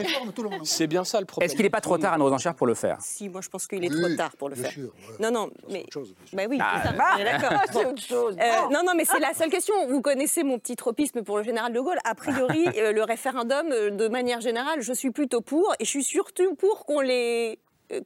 [0.63, 1.45] C'est bien ça le problème.
[1.45, 2.97] Est-ce qu'il n'est pas trop tard, Anne Rosenchère, pour le faire?
[2.99, 4.71] Si, moi je pense qu'il est trop tard pour le faire.
[5.19, 5.85] Non, non, mais.
[6.33, 7.59] Bah oui, d'accord.
[7.71, 8.35] C'est autre chose.
[8.71, 9.73] Non, non, mais c'est la seule question.
[9.87, 11.99] Vous connaissez mon petit tropisme pour le général de Gaulle.
[12.03, 15.89] A priori, euh, le référendum, euh, de manière générale, je suis plutôt pour, et je
[15.89, 17.59] suis surtout pour qu'on les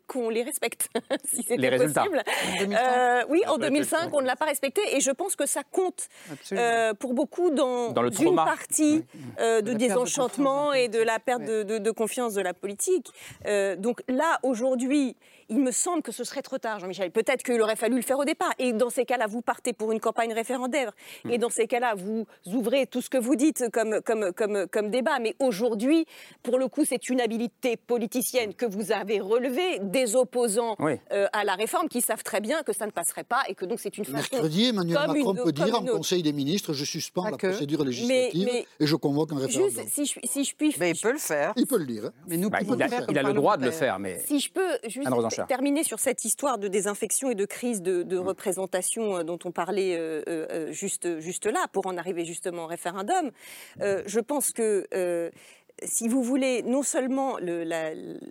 [0.08, 0.90] qu'on les respecte,
[1.26, 2.04] si c'était les résultats.
[2.04, 2.24] possible.
[2.76, 6.08] Euh, oui, en 2005, on ne l'a pas respecté et je pense que ça compte
[6.52, 9.04] euh, pour beaucoup dans, dans le une partie
[9.40, 13.12] euh, de, désenchantement et de la perte de, de, confiance de la politique.
[13.78, 15.16] donc là, aujourd'hui,
[15.50, 17.12] il me semble que ce serait trop tard, Jean-Michel.
[17.12, 18.52] Peut-être qu'il aurait fallu le faire au départ.
[18.60, 20.92] Et dans ces cas-là, vous partez pour une campagne référendaire.
[21.24, 21.32] Hmm.
[21.32, 24.90] Et dans ces cas-là, vous ouvrez tout ce que vous dites comme, comme, comme, comme
[24.90, 25.20] débat.
[25.20, 26.06] Mais aujourd'hui,
[26.44, 31.44] pour le coup, c'est une habilité politicienne que vous avez relevée des opposants euh, à
[31.44, 33.98] la réforme qui savent très bien que ça ne passerait pas et que donc c'est
[33.98, 34.18] une façon.
[34.32, 38.88] Mercredi, Emmanuel Macron peut dire en Conseil des ministres je suspends la procédure législative et
[38.88, 39.72] je convoque un référendum.
[39.72, 40.76] Juste, si, je, si je puis.
[40.80, 41.54] Mais il peut le faire.
[41.56, 42.12] Il peut le dire.
[42.28, 44.00] Mais nous, bah, il, a, il a le droit de le faire.
[44.00, 44.20] Mais...
[44.26, 45.08] Si je peux juste
[45.44, 48.20] terminer sur cette histoire de désinfection et de crise de, mm.
[48.20, 52.68] représentation euh, dont on parlait euh, euh, juste, juste là, pour en arriver justement au
[52.68, 53.32] référendum,
[53.80, 54.88] je pense que
[55.84, 57.38] si vous voulez, non seulement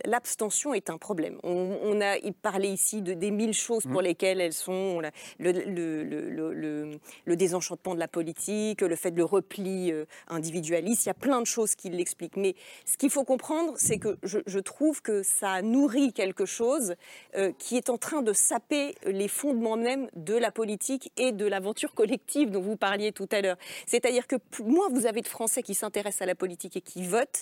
[0.04, 1.38] l'abstention est un problème.
[1.42, 4.04] On, a parlé ici de, des mille choses pour mmh.
[4.04, 5.00] lesquelles elles sont
[5.38, 11.04] le, le, désenchantement de la politique, le fait de le repli euh, individualiste.
[11.04, 12.36] Il y a plein de choses qui l'expliquent.
[12.36, 16.94] Mais ce qu'il faut comprendre, c'est que je, trouve que ça nourrit quelque chose
[17.36, 21.46] euh, qui est en train de saper les fondements même de la politique et de
[21.46, 23.56] l'aventure collective dont vous parliez tout à l'heure.
[23.86, 27.33] C'est-à-dire que moins vous avez de Français qui s'intéressent à la politique et qui votent,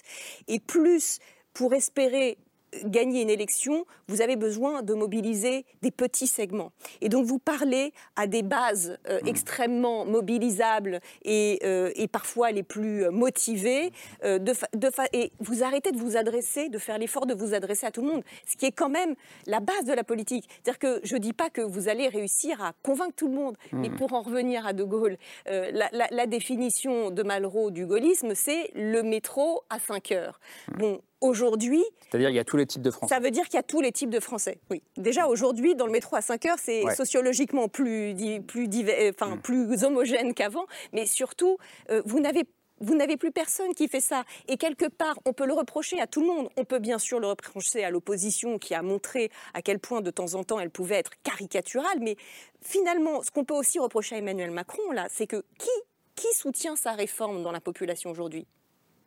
[0.49, 1.19] et plus
[1.53, 2.39] pour espérer
[2.85, 6.73] gagner une élection, vous avez besoin de mobiliser des petits segments.
[7.01, 9.29] Et donc vous parlez à des bases euh, mmh.
[9.29, 13.93] extrêmement mobilisables et, euh, et, parfois les plus motivées,
[14.25, 17.87] euh, de, de et vous arrêtez de vous adresser, de faire l'effort de vous adresser
[17.87, 19.15] à tout le monde, ce qui est quand même
[19.47, 20.49] la base de la politique.
[20.51, 23.57] C'est-à-dire que je ne dis pas que vous allez réussir à convaincre tout le monde,
[23.73, 23.97] mais mmh.
[23.97, 25.17] pour en revenir à De Gaulle,
[25.47, 30.41] la, la, définition de Malraux du gaullisme, c'est le métro à 5 heures.
[30.69, 30.79] Mmh.
[30.79, 31.83] Bon, aujourd'hui.
[32.11, 33.15] C'est-à-dire qu'il y a tous les types de Français.
[33.15, 34.83] Ça veut dire qu'il y a tous les types de Français, oui.
[34.97, 38.15] Déjà aujourd'hui, dans le métro à 5 heures, c'est sociologiquement plus,
[38.47, 38.69] plus,
[39.11, 39.41] enfin, mm.
[39.41, 41.57] plus homogène qu'avant, mais surtout,
[41.91, 42.45] euh, vous n'avez
[42.81, 44.25] vous n'avez plus personne qui fait ça.
[44.49, 46.49] Et quelque part, on peut le reprocher à tout le monde.
[46.57, 50.11] On peut bien sûr le reprocher à l'opposition qui a montré à quel point de
[50.11, 52.01] temps en temps elle pouvait être caricaturale.
[52.01, 52.17] Mais
[52.61, 55.71] finalement, ce qu'on peut aussi reprocher à Emmanuel Macron, là, c'est que qui
[56.17, 58.47] qui soutient sa réforme dans la population aujourd'hui?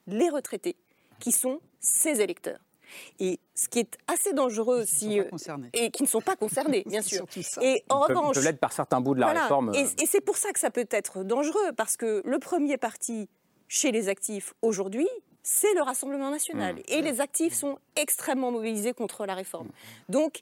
[0.07, 0.77] Les retraités,
[1.25, 2.59] qui sont ses électeurs.
[3.19, 5.19] Et ce qui est assez dangereux si
[5.73, 7.25] et qui ne sont pas concernés, bien sûr.
[7.63, 9.73] Et en revanche, l'être par certains bouts de la réforme.
[9.73, 13.27] Et, et c'est pour ça que ça peut être dangereux parce que le premier parti
[13.67, 15.07] chez les actifs aujourd'hui,
[15.41, 16.75] c'est le Rassemblement national.
[16.75, 16.81] Mmh.
[16.89, 19.69] Et les actifs sont extrêmement mobilisés contre la réforme.
[20.07, 20.41] Donc,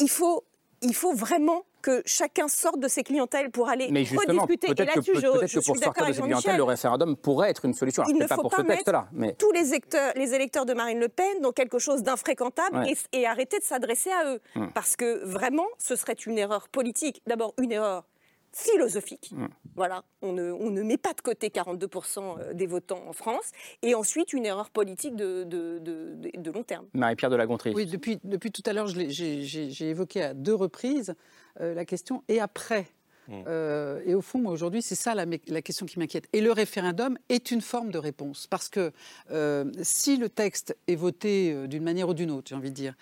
[0.00, 0.44] il faut,
[0.82, 4.68] il faut vraiment que chacun sorte de ses clientèles pour aller mais rediscuter.
[4.68, 8.04] Peut-être que, peut que, pour sortir de ses clientèles, le référendum pourrait être une solution.
[8.08, 9.08] il ne pas faut pour pas ce texte-là.
[9.12, 9.34] Mais...
[9.34, 13.58] Tous les, électeurs, les électeurs de Marine Le Pen dans quelque chose d'infréquentable et, arrêter
[13.58, 14.40] de s'adresser à eux.
[14.54, 14.66] Mmh.
[14.74, 17.22] Parce que vraiment, ce serait une erreur politique.
[17.26, 18.04] D'abord, une erreur
[18.52, 19.30] philosophique.
[19.32, 19.46] Mm.
[19.76, 23.50] Voilà, on ne, on ne, met pas de côté 42% euh, des votants en France.
[23.82, 26.86] Et ensuite, une erreur politique de, de, de, long terme.
[26.94, 27.72] Marie-Pierre de la Gontrie.
[27.74, 31.14] Oui, depuis, depuis tout à l'heure, j'ai évoqué à deux reprises
[31.60, 32.86] euh, la question et après
[33.30, 33.44] Mm.
[33.46, 36.28] Euh, et au fond, moi, aujourd'hui, c'est ça la, la, question qui m'inquiète.
[36.32, 38.46] Et le référendum est une forme de réponse.
[38.48, 38.92] Parce que
[39.30, 42.74] euh, si le texte est voté euh, d'une manière ou d'une autre, j'ai envie de
[42.74, 42.94] dire,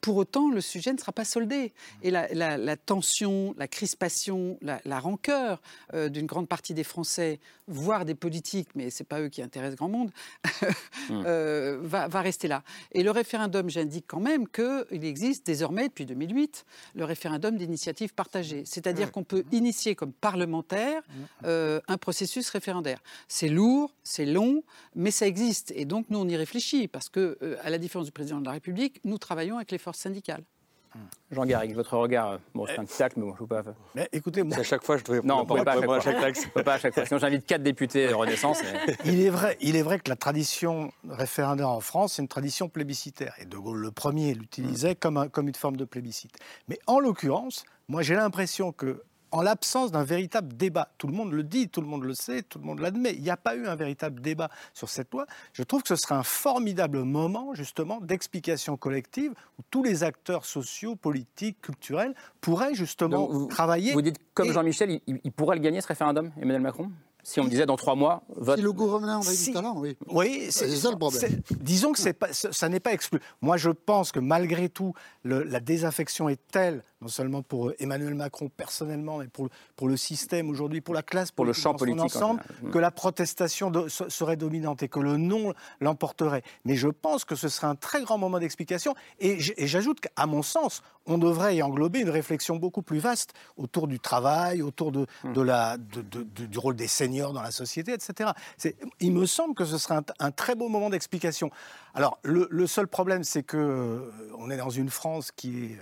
[0.00, 1.72] pour autant, le sujet ne sera pas soldé.
[2.02, 5.60] Et la, tension, la crispation, la, rancœur
[5.92, 7.38] d'une grande partie des Français,
[7.68, 10.10] voire des politiques, mais ce n'est pas eux qui intéressent grand monde,
[11.10, 11.22] mm.
[11.82, 12.62] va, va, rester là.
[12.92, 18.62] Et le référendum, j'indique quand même qu'il existe désormais, depuis 2008, le référendum d'initiative partagée.
[18.64, 19.10] C'est-à-dire mm.
[19.10, 21.02] qu'on peut initier comme parlementaire
[21.44, 23.02] euh, un processus référendaire.
[23.28, 24.62] C'est lourd, c'est long,
[24.94, 25.72] mais ça existe.
[25.74, 28.46] Et donc, nous, on y réfléchit, parce que, euh, à la différence du président de
[28.46, 30.44] la République, nous travaillons avec les forces syndicales.
[30.94, 30.98] Mmh.
[31.30, 33.62] Jean Garrigue, votre regard, bon, c'est un petit tacle, mais bon, je ne peux pas.
[33.94, 35.20] Mais écoutez, moi, à chaque fois, je dois.
[35.24, 36.50] Non, on ne peut pas à chaque fois.
[36.52, 37.06] peut pas à chaque fois.
[37.06, 38.60] Sinon, j'invite quatre députés de Renaissance.
[39.06, 42.68] il, est vrai, il est vrai que la tradition référendaire en France, c'est une tradition
[42.68, 43.34] plébiscitaire.
[43.38, 46.36] Et De Gaulle, le premier, l'utilisait comme, comme une forme de plébiscite.
[46.68, 49.02] Mais en l'occurrence, moi, j'ai l'impression que
[49.32, 50.90] en l'absence d'un véritable débat.
[50.98, 53.14] Tout le monde le dit, tout le monde le sait, tout le monde l'admet.
[53.14, 55.26] Il n'y a pas eu un véritable débat sur cette loi.
[55.54, 60.44] Je trouve que ce serait un formidable moment, justement, d'explication collective où tous les acteurs
[60.44, 63.92] sociaux, politiques, culturels pourraient justement travailler.
[63.92, 66.90] Vous dites, comme Jean-Michel, il, pourrait le gagner, ce référendum, Emmanuel Macron
[67.24, 68.56] si on me disait dans trois mois, vote.
[68.56, 69.96] Si le gouvernement avait du talent, oui.
[70.08, 71.40] Oui, c'est ça le problème.
[71.60, 73.20] Disons que pas, ça n'est pas exclu.
[73.40, 78.14] Moi, je pense que malgré tout, la désaffection est telle non seulement pour euh, Emmanuel
[78.14, 82.04] Macron personnellement, mais pour, pour le système aujourd'hui, pour la classe, pour le champ politique
[82.04, 82.42] ensemble,
[82.72, 86.42] que la protestation serait dominante et que le non l'emporterait.
[86.64, 88.94] Mais je pense que ce serait un très grand moment d'explication.
[89.18, 93.88] Et j'ajoute qu'à mon sens, on devrait y englober une réflexion beaucoup plus vaste autour
[93.88, 98.30] du travail, autour de, de la, de, du rôle des seniors dans la société, etc.
[99.00, 101.50] Il me semble que ce serait un, un très beau moment d'explication.
[101.94, 105.78] Alors, le, seul problème, c'est que euh, on est dans une France qui est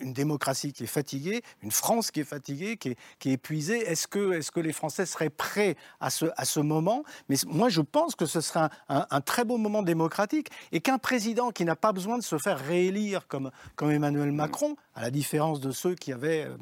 [0.00, 3.78] une, démocratie qui est fatiguée, une France qui est fatiguée, qui est, épuisée.
[3.78, 7.02] Est-ce que, est que les Français seraient prêts à ce, à ce moment?
[7.28, 11.50] Mais moi, je pense que ce serait un, très beau moment démocratique et qu'un président
[11.50, 15.60] qui n'a pas besoin de se faire réélire comme, comme Emmanuel Macron, à la différence
[15.60, 16.56] de ceux qui avaient euh,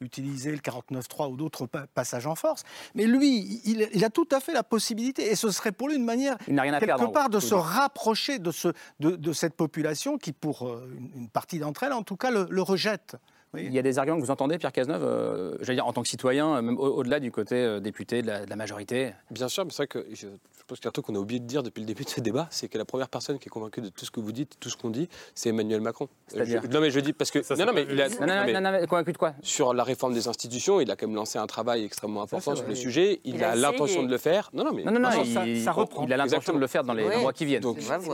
[0.00, 2.64] utilisé le 49-3 ou d'autres passages en force,
[2.94, 6.04] mais lui, il, a tout à fait la possibilité, et ce serait pour lui une
[6.04, 8.68] manière, quelque part, de se rapprocher de, ce,
[9.00, 13.16] de, cette population qui, pour euh, une, partie d'entre elles, en tout cas, le rejette.
[13.56, 16.02] Il y a des arguments que vous entendez, Pierre Cazeneuve, euh, j'allais dire en tant
[16.02, 19.72] que citoyen, euh, même au-delà du côté euh, député, de la, majorité Bien sûr, mais
[19.72, 20.28] c'est vrai que je,
[20.68, 22.10] pense qu'il y a un truc qu'on a oublié de dire depuis le début de
[22.10, 24.30] ce débat, c'est que la première personne qui est convaincue de tout ce que vous
[24.30, 26.08] dites, tout ce qu'on dit, c'est Emmanuel Macron.
[26.36, 27.40] non, mais je dis parce que.
[27.58, 29.34] non, non, mais, il a, non, non, convaincu de quoi?
[29.42, 32.68] Sur la réforme des institutions, il a quand même lancé un travail extrêmement important sur
[32.68, 33.20] le sujet.
[33.24, 34.50] Il, a, l'intention de le faire.
[34.52, 34.84] Non, non, mais.
[34.84, 35.08] Non, non,
[35.44, 36.06] il, ça, reprend.
[36.06, 37.64] Il a l'intention de le faire dans les mois qui viennent.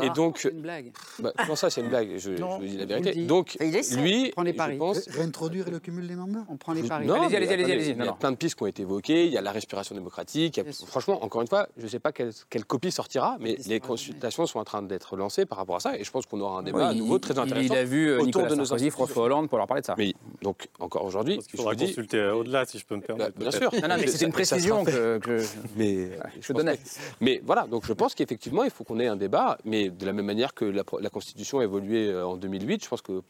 [0.02, 0.38] et donc.
[0.38, 0.92] C'est une blague.
[1.18, 3.26] Bah, comment ça, c'est une blague Je vous dis la vérité.
[3.26, 5.06] Donc, lui, je pense.
[5.26, 6.06] Réintroduire le cumul
[6.48, 7.10] on prend les paris.
[7.10, 7.90] allez-y, allez-y, allez-y.
[7.90, 9.26] Il y a plein de pistes qui ont été évoquées.
[9.26, 10.60] Il y a la respiration démocratique.
[10.86, 12.32] Franchement, encore une fois, je ne sais pas quelle,
[12.66, 15.98] copie sortira, mais les consultations sont en train d'être lancées par rapport à ça.
[15.98, 17.74] Et je pense qu'on aura un débat à nouveau très intéressant.
[17.74, 19.94] Il a vu euh, Nicolas Sarkozy, François Hollande pour leur parler de ça.
[19.98, 21.40] Mais donc, encore aujourd'hui.
[21.52, 23.36] Il faudra consulter euh, au-delà, si je peux me permettre.
[23.36, 23.70] Bah, bien sûr.
[24.06, 25.20] c'est une précision que,
[25.76, 26.10] mais,
[26.40, 26.78] je donnais.
[27.20, 30.12] Mais voilà, donc je pense qu'effectivement, il faut qu'on ait un débat, mais de la
[30.12, 33.22] même manière que la, Constitution a évolué euh, en 2008, je pense que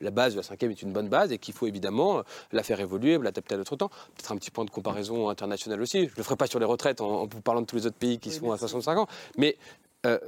[0.00, 2.22] la base de la cinquième est une bonne base et qu'il faut évidemment
[2.52, 3.88] la faire évoluer l'adapter à notre temps.
[3.88, 6.00] Peut-être un petit point de comparaison international aussi.
[6.00, 7.96] Je ne le ferai pas sur les retraites en, vous parlant de tous les autres
[7.96, 9.06] pays qui sont à 65 ans.
[9.36, 9.56] Mais
[10.06, 10.18] euh,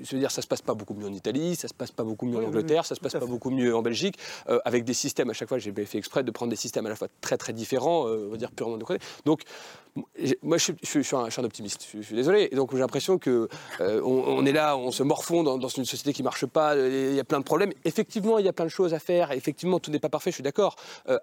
[0.00, 2.04] je veux dire, ça se passe pas beaucoup mieux en Italie, ça se passe pas
[2.04, 4.18] beaucoup mieux en Angleterre, ça se passe pas beaucoup mieux en Belgique,
[4.48, 6.88] euh, avec des systèmes, à chaque fois, j'ai fait exprès de prendre des systèmes à
[6.88, 9.04] la fois très très différents, euh, on va dire purement de côté.
[9.24, 9.42] Donc,
[10.42, 12.48] moi, je, suis un, optimiste, je, suis désolé.
[12.50, 13.46] Et donc, j'ai l'impression qu'on
[13.80, 17.20] euh, on est là, on se morfond dans, une société qui marche pas, il y
[17.20, 17.72] a plein de problèmes.
[17.84, 20.36] Effectivement, il y a plein de choses à faire, effectivement, tout n'est pas parfait, je
[20.36, 20.76] suis d'accord.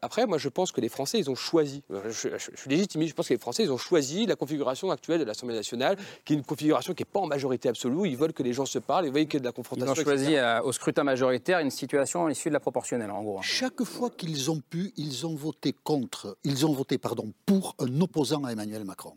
[0.03, 3.27] après, moi, je pense que les Français, ils ont choisi, je, suis légitime, je pense
[3.27, 6.43] que les Français, ils ont choisi la configuration actuelle de l'Assemblée nationale, qui est une
[6.43, 9.07] configuration qui n'est pas en majorité absolue, ils veulent que les gens se parlent, et
[9.07, 9.93] vous voyez qu'il y a de la confrontation.
[9.93, 13.41] Ils ont choisi euh, au scrutin majoritaire une situation issue de la proportionnelle, en gros.
[13.41, 18.01] Chaque fois qu'ils ont pu, ils ont voté contre, ils ont voté pardon, pour un
[18.01, 19.13] opposant à Emmanuel Macron.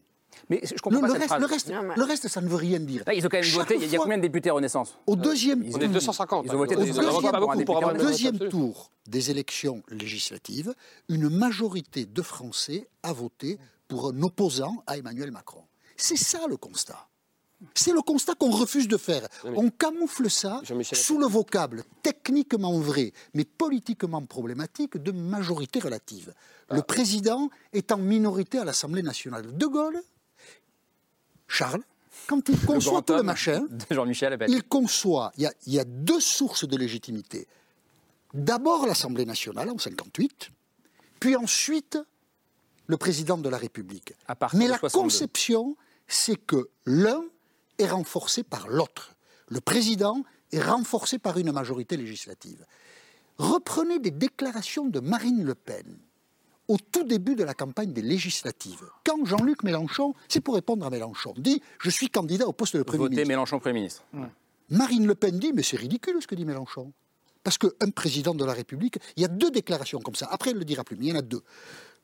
[0.49, 3.05] Mais je comprends le, pas le, cette reste, le, reste, ça ne veut rien dire.
[3.15, 3.77] ils ont quand même voté.
[3.81, 4.97] Il y a combien de députés Renaissance?
[5.07, 5.79] Au deuxième tour.
[5.79, 6.47] On est 250.
[6.47, 6.77] Ils ont voté.
[6.77, 10.75] Au deuxième, deuxième tour des élections législatives,
[11.09, 15.63] une majorité de Français a voté pour un opposant à Emmanuel Macron.
[15.97, 17.07] C'est ça le constat.
[17.75, 19.27] C'est le constat qu'on refuse de faire.
[19.45, 26.35] On camoufle ça sous le vocable techniquement vrai, mais politiquement problématique de majorité relative.
[26.71, 26.83] Le ah.
[26.83, 29.57] président est en minorité à l'Assemblée nationale.
[29.57, 30.01] De Gaulle,
[31.47, 31.83] Charles,
[32.27, 33.67] quand il conçoit tout le machin,
[34.49, 37.47] il conçoit, il y, a, il y a deux sources de légitimité.
[38.33, 40.51] D'abord l'Assemblée nationale en 58,
[41.21, 41.99] puis ensuite
[42.87, 44.15] le président de la République.
[44.55, 47.23] Mais la conception, c'est que l'un
[47.83, 49.15] est renforcé par l'autre.
[49.49, 50.23] Le président
[50.53, 52.65] est renforcé par une majorité législative.
[53.39, 55.99] Reprenez des déclarations de Marine Le Pen
[56.69, 58.89] au tout début de la campagne des législatives.
[59.05, 62.83] Quand Jean-Luc Mélenchon, c'est pour répondre à Mélenchon, dit Je suis candidat au poste de
[62.83, 63.29] Premier Votez ministre.
[63.29, 64.05] Mélenchon Premier ministre.
[64.71, 66.93] Marine Le Pen dit Mais c'est ridicule ce que dit Mélenchon.
[67.43, 70.29] Parce qu'un président de la République, il y a deux déclarations comme ça.
[70.31, 71.43] Après, elle ne le dira plus, mais il y en a deux.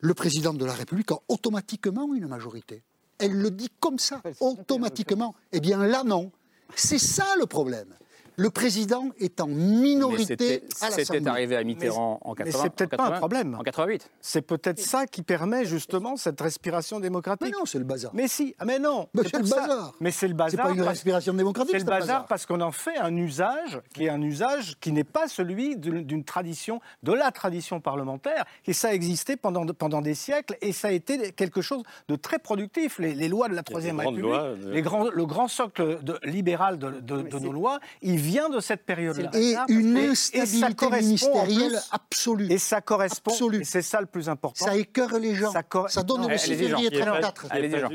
[0.00, 2.82] Le président de la République a automatiquement une majorité.
[3.18, 5.34] Elle le dit comme ça, automatiquement.
[5.52, 6.30] Eh bien là, non.
[6.74, 7.94] C'est ça le problème
[8.38, 11.04] le président est en minorité à l'Assemblée.
[11.04, 12.44] C'était arrivé à Mitterrand en 80.
[12.44, 13.56] Mais c'est peut-être pas un problème.
[13.58, 14.08] En 88.
[14.20, 17.42] C'est peut-être ça qui permet justement cette respiration démocratique.
[17.42, 18.12] Mais non, c'est le bazar.
[18.14, 19.08] Mais si, ah, mais non.
[19.12, 19.94] Mais c'est le bazar.
[19.98, 20.50] Mais c'est le bazar.
[20.50, 21.72] C'est pas une respiration démocratique.
[21.72, 25.02] C'est le bazar, parce qu'on en fait un usage qui est un usage qui n'est
[25.02, 28.44] pas celui d'une tradition, de la tradition parlementaire.
[28.66, 32.14] Et ça a existé pendant, pendant des siècles et ça a été quelque chose de
[32.14, 33.00] très productif.
[33.00, 34.30] Les, lois de la Troisième République,
[34.66, 38.84] les grands, le grand socle de, libéral de, de nos lois, il vient de cette
[38.84, 39.30] période-là.
[39.34, 42.52] Et une instabilité ministérielle absolue.
[42.52, 44.64] Et ça correspond, et c'est ça le plus important.
[44.66, 45.52] Ça écœure les gens.
[45.88, 47.48] Ça, donne le 6 février 34.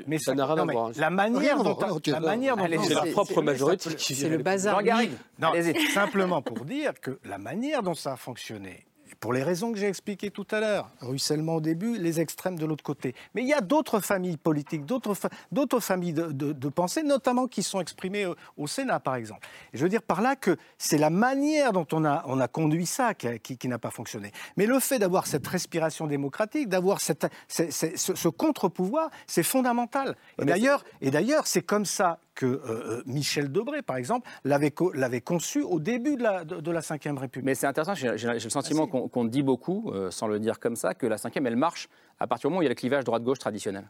[0.08, 0.92] Mais ça n'a rien à voir.
[0.96, 1.78] La manière dont...
[2.08, 4.82] La manière dont c'est leur propre majorité C'est le bazar.
[5.40, 5.52] Non,
[5.94, 8.86] simplement pour dire que la manière dont ça a fonctionné,
[9.24, 10.90] pour les raisons que j'ai expliquées tout à l'heure.
[11.00, 13.16] Ruissellement au début, les extrêmes de l'autre côté.
[13.34, 15.16] Mais il y a d'autres familles politiques, d'autres,
[15.80, 18.26] familles de, pensée, notamment qui sont exprimées
[18.58, 19.48] au, Sénat, par exemple.
[19.72, 22.50] Et je veux dire par là que c'est la manière dont on a, on a
[22.50, 24.34] conduit ça qui, n'a pas fonctionné.
[24.58, 27.14] Mais le fait d'avoir cette respiration démocratique, d'avoir ce,
[27.48, 30.18] ce contre-pouvoir, c'est fondamental.
[31.00, 34.72] Et d'ailleurs, c'est comme ça que euh, euh, Michel Debré, par exemple, l'avait,
[35.22, 37.46] conçu au début de la, de, la Ve République.
[37.46, 40.76] Mais c'est intéressant, j'ai, le sentiment ah, qu'on, dit beaucoup, euh, sans le dire comme
[40.76, 42.76] ça, que la Ve, elle marche à partir du moment où il y a le
[42.76, 43.86] clivage droite-gauche traditionnel.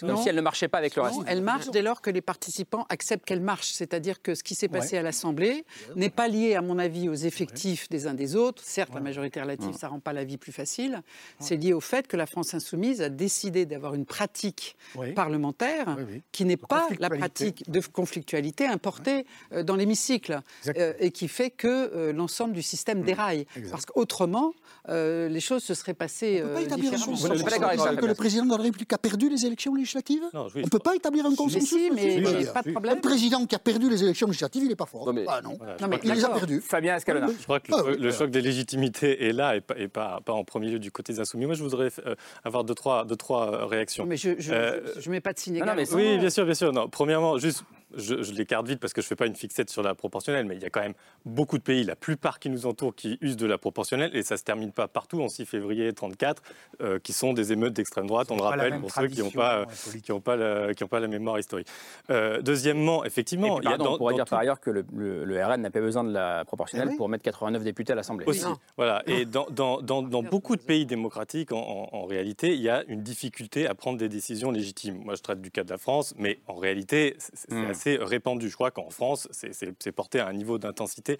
[0.00, 1.18] Comme si elle ne marchait pas avec le reste.
[1.26, 3.70] elle marche dès lors que les participants acceptent qu'elle marche.
[3.72, 5.64] C'est-à-dire que ce qui s'est passé à l'Assemblée
[5.96, 8.62] n'est pas lié, à mon avis, aux effectifs des uns des autres.
[8.64, 11.02] Certes, la majorité relative, ça ne rend pas la vie plus facile.
[11.38, 14.76] C'est lié au fait que la France insoumise a décidé d'avoir une pratique
[15.14, 15.96] parlementaire
[16.32, 21.50] qui n'est pas la pratique de conflictualité importée euh, dans l'hémicycle euh, et qui fait
[21.50, 23.46] que euh, l'ensemble du système déraille.
[23.70, 24.52] Parce qu'autrement,
[24.88, 26.42] les choses se seraient passées
[26.76, 27.12] différemment.
[27.12, 30.48] Vous n'êtes pas d'accord que le président de la République a perdu les élections on
[30.54, 31.90] ne peut pas établir un consensus.
[31.92, 32.98] Mais, si, mais, pas de problème.
[32.98, 35.06] Un président qui a perdu les élections législatives, il n'est pas fort.
[35.06, 35.58] Non, mais, ah, non.
[36.02, 36.60] il les a perdues.
[36.60, 37.28] Fabien Escalona.
[37.28, 40.32] Je crois que le, ah choc des légitimités est là et pas, et pas, pas,
[40.32, 41.46] en premier lieu du côté des insoumis.
[41.46, 42.14] Moi, je voudrais euh,
[42.44, 44.06] avoir deux, trois, deux, trois euh, réactions.
[44.06, 45.62] Mais je ne euh, mets pas de signe
[45.92, 46.72] Oui, bien sûr, bien sûr.
[46.72, 47.64] Non, premièrement, juste
[47.96, 50.46] je, je l'écarte vite parce que je ne fais pas une fixette sur la proportionnelle,
[50.46, 53.18] mais il y a quand même beaucoup de pays, la plupart qui nous entourent, qui
[53.20, 56.42] usent de la proportionnelle, et ça ne se termine pas partout en 6 février 34,
[56.80, 59.66] euh, qui sont des émeutes d'extrême droite, on le rappelle, pour ceux qui n'ont pas,
[60.02, 61.68] qui pas, la, pas la mémoire historique.
[62.10, 63.60] Euh, deuxièmement, effectivement...
[63.60, 66.44] il on pourrait dire par ailleurs que le, le, RN n'a pas besoin de la
[66.44, 68.26] proportionnelle eh pour mettre 89 députés à l'Assemblée.
[68.26, 68.44] Aussi,
[68.76, 69.02] voilà.
[69.06, 73.02] Et dans, dans, dans, beaucoup de pays démocratiques, en, en, réalité, il y a une
[73.02, 75.00] difficulté à prendre des décisions légitimes.
[75.04, 78.50] Moi, je traite du cas de la France, mais en réalité, c'est hmm assez répandu.
[78.50, 81.18] Je crois qu'en France, c'est porté à un niveau d'intensité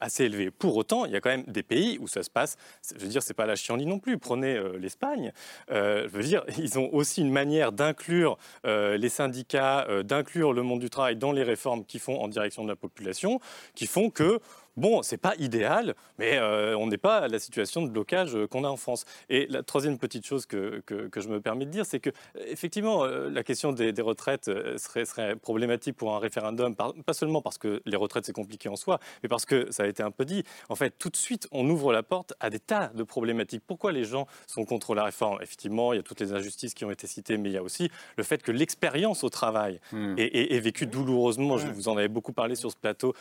[0.00, 0.50] assez élevé.
[0.50, 2.56] Pour autant, il y a quand même des pays où ça se passe.
[2.94, 4.18] Je veux dire, c'est pas la chienlit non plus.
[4.18, 5.32] Prenez l'Espagne.
[5.68, 10.90] je veux dire, ils ont aussi une manière d'inclure les syndicats, d'inclure le monde du
[10.90, 13.40] travail dans les réformes qu'ils font en direction de la population,
[13.74, 14.40] qui font que
[14.76, 18.46] Bon, c'est pas idéal, mais euh, on n'est pas à la situation de blocage euh,
[18.46, 19.06] qu'on a en France.
[19.30, 22.10] Et la troisième petite chose que, que, je me permets de dire, c'est que
[22.46, 27.56] effectivement, euh, la question des, retraites serait, serait, problématique pour un référendum, pas seulement parce
[27.56, 30.26] que les retraites c'est compliqué en soi, mais parce que ça a été un peu
[30.26, 30.44] dit.
[30.68, 33.62] En fait, tout de suite, on ouvre la porte à des tas de problématiques.
[33.66, 35.38] Pourquoi les gens sont contre la réforme?
[35.40, 37.62] Effectivement, il y a toutes les injustices qui ont été citées, mais il y a
[37.62, 40.16] aussi le fait que l'expérience au travail hmm.
[40.18, 41.56] est, vécue douloureusement.
[41.56, 43.14] Je vous en avais beaucoup parlé sur ce plateau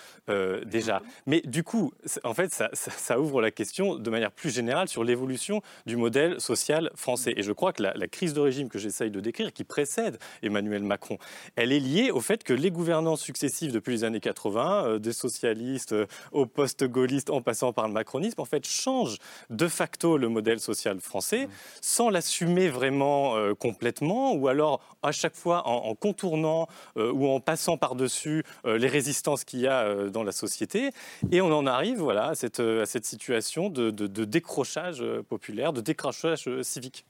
[0.65, 1.01] déjà.
[1.25, 1.93] Mais du coup,
[2.23, 6.91] en fait, ça, ouvre la question de manière plus générale sur l'évolution du modèle social
[6.95, 7.33] français.
[7.37, 10.83] Et je crois que la, crise de régime que j'essaye de décrire, qui précède Emmanuel
[10.83, 11.17] Macron,
[11.55, 15.13] elle est liée au fait que les gouvernants successifs depuis les années 80, euh, des
[15.13, 19.17] socialistes euh, aux post-gaullistes en passant par le macronisme, en fait, changent
[19.49, 21.47] de facto le modèle social français
[21.81, 27.77] sans l'assumer vraiment euh, complètement, ou alors à chaque fois en, contournant ou en passant
[27.77, 30.89] par-dessus les résistances qu'il y a dans la société.
[31.31, 33.89] Et on en arrive voilà, à, cette, à cette situation de,
[34.25, 37.05] décrochage euh, populaire, de décrochage euh, civique.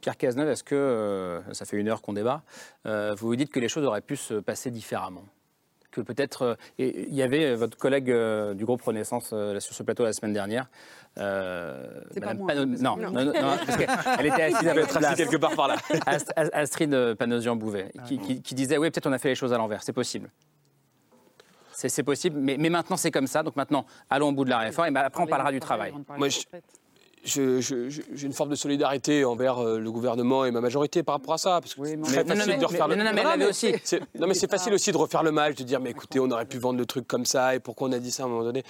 [0.00, 2.42] Pierre Cazeneuve, est-ce que, euh, ça fait une heure qu'on débat,
[2.84, 5.24] vous vous dites que les choses auraient pu se passer différemment?
[5.90, 8.14] Que peut-être, il y avait votre collègue
[8.54, 10.68] du groupe Renaissance sur ce plateau la semaine dernière,
[11.16, 15.76] C'est pas moi, non, non, non, parce qu'elle était assise avec quelque part par là.
[16.52, 19.94] Astrid Panosian-Bouvet, qui, qui, disait oui, peut-être on a fait les choses à l'envers, c'est
[19.94, 20.30] possible
[21.86, 23.42] c'est possible, mais, maintenant c'est comme ça.
[23.42, 25.92] Donc maintenant, allons au bout de la réforme et après on parlera du travail.
[26.16, 26.28] Moi,
[27.24, 31.38] j'ai une forme de solidarité envers euh, le gouvernement et ma majorité par rapport à
[31.38, 31.60] ça.
[31.60, 33.42] Parce que c'est facile de refaire le mal.
[33.42, 33.72] aussi.
[34.18, 36.46] Non, mais c'est facile aussi de refaire le mal, de dire, mais écoutez, on aurait
[36.46, 38.44] pu vendre le truc comme ça et pourquoi on a dit ça à un moment
[38.44, 38.62] donné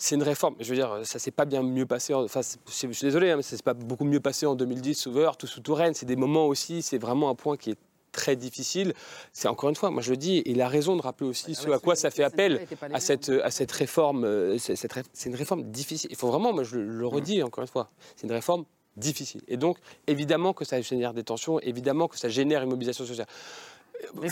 [0.00, 0.54] c'est une réforme.
[0.60, 2.14] Je veux dire, ça s'est pas bien mieux passé.
[2.14, 5.10] Enfin, je suis désolé, hein, mais ça s'est pas beaucoup mieux passé en 2010 sous
[5.10, 5.92] Wörth ou sous Touraine.
[5.92, 6.82] C'est des moments aussi.
[6.82, 7.78] C'est vraiment un point qui est
[8.18, 8.94] très difficile.
[9.32, 11.60] C'est encore une fois, moi je le dis, il a raison de rappeler aussi ah
[11.60, 14.24] ce à quoi ça fait appel à cette, à cette réforme.
[14.24, 16.10] Euh, c'est une réforme difficile.
[16.10, 18.64] Il faut vraiment, moi je le redis encore une fois, c'est une réforme
[18.96, 19.42] difficile.
[19.46, 23.28] Et donc, évidemment que ça génère des tensions, évidemment que ça génère une mobilisation sociale.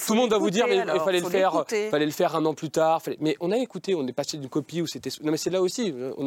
[0.07, 2.45] Tout le monde va vous dire, mais il fallait le faire, fallait le faire un
[2.45, 3.03] an plus tard.
[3.21, 5.11] Mais on a écouté, on est passé d'une copie où c'était.
[5.23, 5.93] Non, mais c'est là aussi.
[6.17, 6.27] On,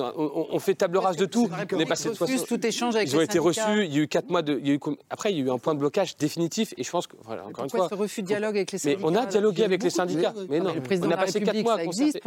[0.51, 1.49] on, fait table rase de tout.
[1.73, 2.47] On est passé de 60...
[2.47, 3.85] tout échange avec Ils ont été reçus.
[3.85, 4.59] Il y a eu quatre mois de.
[4.59, 4.79] Il y a eu...
[5.09, 6.73] Après, il y a eu un point de blocage définitif.
[6.77, 7.87] Et je pense que voilà, encore une fois.
[7.89, 10.33] ce refus de dialogue avec les syndicats Mais on a dialogué avec les syndicats.
[10.49, 11.77] Mais non, on a passé quatre mois.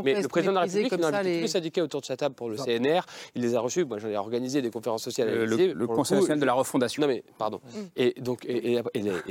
[0.03, 2.17] Mais le président de la République, il a invité tous les syndicats autour de sa
[2.17, 3.01] table pour le CNR.
[3.35, 3.85] Il les a reçus.
[3.85, 5.45] Moi, j'en ai organisé des conférences sociales.
[5.45, 7.03] Le Conseil national de la refondation.
[7.03, 7.61] Non, mais pardon.
[7.97, 8.83] Et donc, et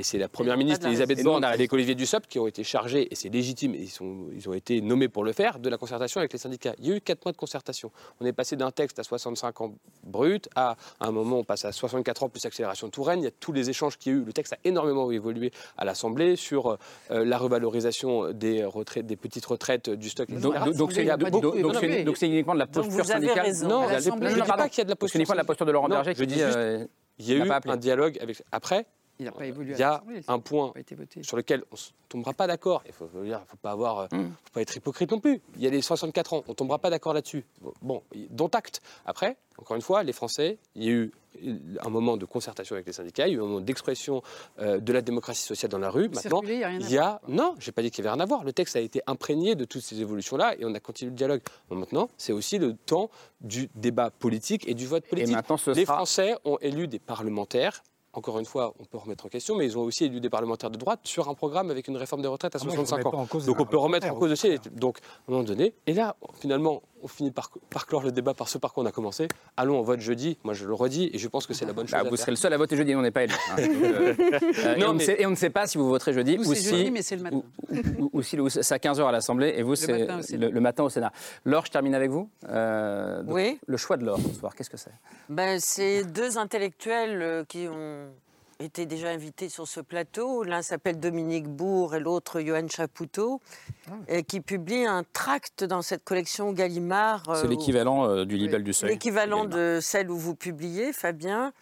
[0.02, 3.28] c'est la première ministre Elisabeth Borne avec Olivier Dussopt qui ont été chargés, et c'est
[3.28, 6.32] légitime, et ils, sont, ils ont été nommés pour le faire, de la concertation avec
[6.32, 6.74] les syndicats.
[6.78, 7.90] Il y a eu 4 mois de concertation.
[8.20, 11.64] On est passé d'un texte à 65 ans brut à, à un moment, on passe
[11.64, 13.20] à 64 ans plus accélération de Touraine.
[13.20, 14.24] Il y a tous les échanges qu'il y a eu.
[14.24, 16.78] Le texte a énormément évolué à l'Assemblée sur
[17.10, 20.28] euh, la revalorisation des, retraites, des petites retraites du stock.
[20.30, 24.84] Donc, c'est uniquement de la posture syndicale Non, je ne dis pas qu'il y a
[24.84, 25.18] de la posture.
[25.18, 26.40] uniquement de la posture de Laurent Berger qui dit.
[27.18, 28.42] Il y a eu un dialogue avec.
[28.50, 28.86] Après,
[29.18, 29.74] il n'a pas évolué.
[29.74, 30.72] Il y a un point
[31.22, 32.82] sur lequel on ne tombera pas d'accord.
[32.86, 35.40] Il faut, faut, pas avoir, euh, faut pas être hypocrite non plus.
[35.56, 37.44] Il y a les 64 ans, on ne tombera pas d'accord là-dessus.
[37.82, 38.82] Bon, dont acte.
[39.06, 41.12] Après, encore une fois, les Français, il y a eu
[41.80, 44.22] un moment de concertation avec les syndicats, il y a eu un moment d'expression
[44.58, 46.08] euh, de la démocratie sociale dans la rue.
[46.08, 48.14] Maintenant, il y a, rien il y a non, j'ai pas dit qu'il y avait
[48.14, 48.44] rien à voir.
[48.44, 51.40] Le texte a été imprégné de toutes ces évolutions-là et on a continué le dialogue.
[51.70, 53.10] maintenant, c'est aussi le temps
[53.40, 55.30] du débat politique et du vote politique.
[55.30, 57.82] Et maintenant, les Français ont élu des parlementaires
[58.14, 60.70] encore une fois, on peut remettre en question, mais ils ont aussi élu des parlementaires
[60.70, 63.26] de droite sur un programme avec une réforme des retraites à 65 ah, ans.
[63.46, 64.58] Donc on peut remettre en cause aussi.
[64.72, 67.50] Donc, à un moment donné, et là, finalement, on finit par,
[67.86, 69.28] clore le débat par ce par quoi on a commencé.
[69.56, 70.38] Allons, on vote jeudi.
[70.44, 72.10] Moi, je le redis et je pense que c'est la bonne bah, chose.
[72.10, 73.34] vous serez le seul à voter jeudi, on n'est pas élu.
[73.50, 73.56] Hein.
[73.82, 76.90] Euh, euh, et, on ne sait pas si vous voterez jeudi ou si.
[76.90, 77.42] mais c'est le matin.
[78.12, 81.12] Ou, si c'est à 15h à l'Assemblée et vous, c'est le, matin au Sénat.
[81.44, 82.28] Laure, je termine avec vous.
[82.48, 83.58] Euh, oui.
[83.66, 84.92] Le choix de Laure ce soir, qu'est-ce que c'est?
[85.28, 88.08] Ben, C'est deux intellectuels qui ont
[88.64, 90.42] été déjà invités sur ce plateau.
[90.44, 93.40] L'un s'appelle Dominique Bourg et l'autre Johan Chapoutot,
[93.90, 94.22] ah.
[94.22, 97.22] qui publie un tract dans cette collection Gallimard.
[97.36, 98.90] C'est euh, l'équivalent euh, du Libelle du Seuil.
[98.90, 101.52] L'équivalent de celle où vous publiez, Fabien.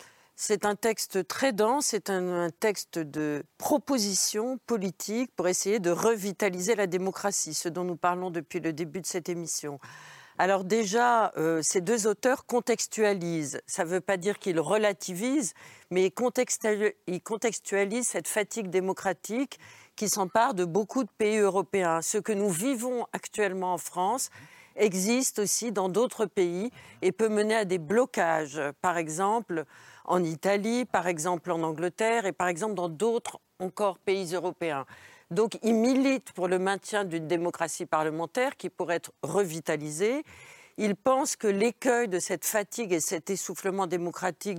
[0.43, 6.75] C'est un texte très dense, c'est un, texte de proposition politique pour essayer de revitaliser
[6.75, 9.79] la démocratie, ce dont nous parlons depuis le début de cette émission.
[10.43, 13.61] Alors déjà, euh, ces deux auteurs contextualisent.
[13.67, 15.53] Ça ne veut pas dire qu'ils relativisent,
[15.91, 19.59] mais ils contextualisent cette fatigue démocratique
[19.97, 22.01] qui s'empare de beaucoup de pays européens.
[22.01, 24.31] Ce que nous vivons actuellement en France
[24.77, 26.71] existe aussi dans d'autres pays
[27.03, 29.67] et peut mener à des blocages, par exemple
[30.07, 34.87] en Italie, par exemple en Angleterre et par exemple dans d'autres encore pays européens.
[35.31, 40.25] Donc il milite pour le maintien d'une démocratie parlementaire qui pourrait être revitalisée.
[40.77, 44.59] Il pense que l'écueil de cette fatigue et cet essoufflement démocratique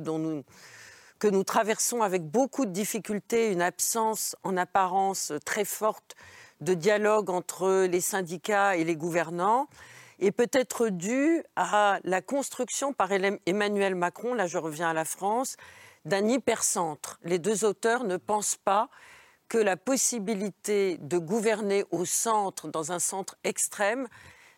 [1.20, 6.16] que nous traversons avec beaucoup de difficultés, une absence en apparence très forte
[6.62, 9.68] de dialogue entre les syndicats et les gouvernants,
[10.20, 15.58] est peut-être dû à la construction par Emmanuel Macron, là je reviens à la France,
[16.06, 17.20] d'un hypercentre.
[17.24, 18.90] Les deux auteurs ne pensent pas
[19.52, 24.08] que la possibilité de gouverner au centre, dans un centre extrême,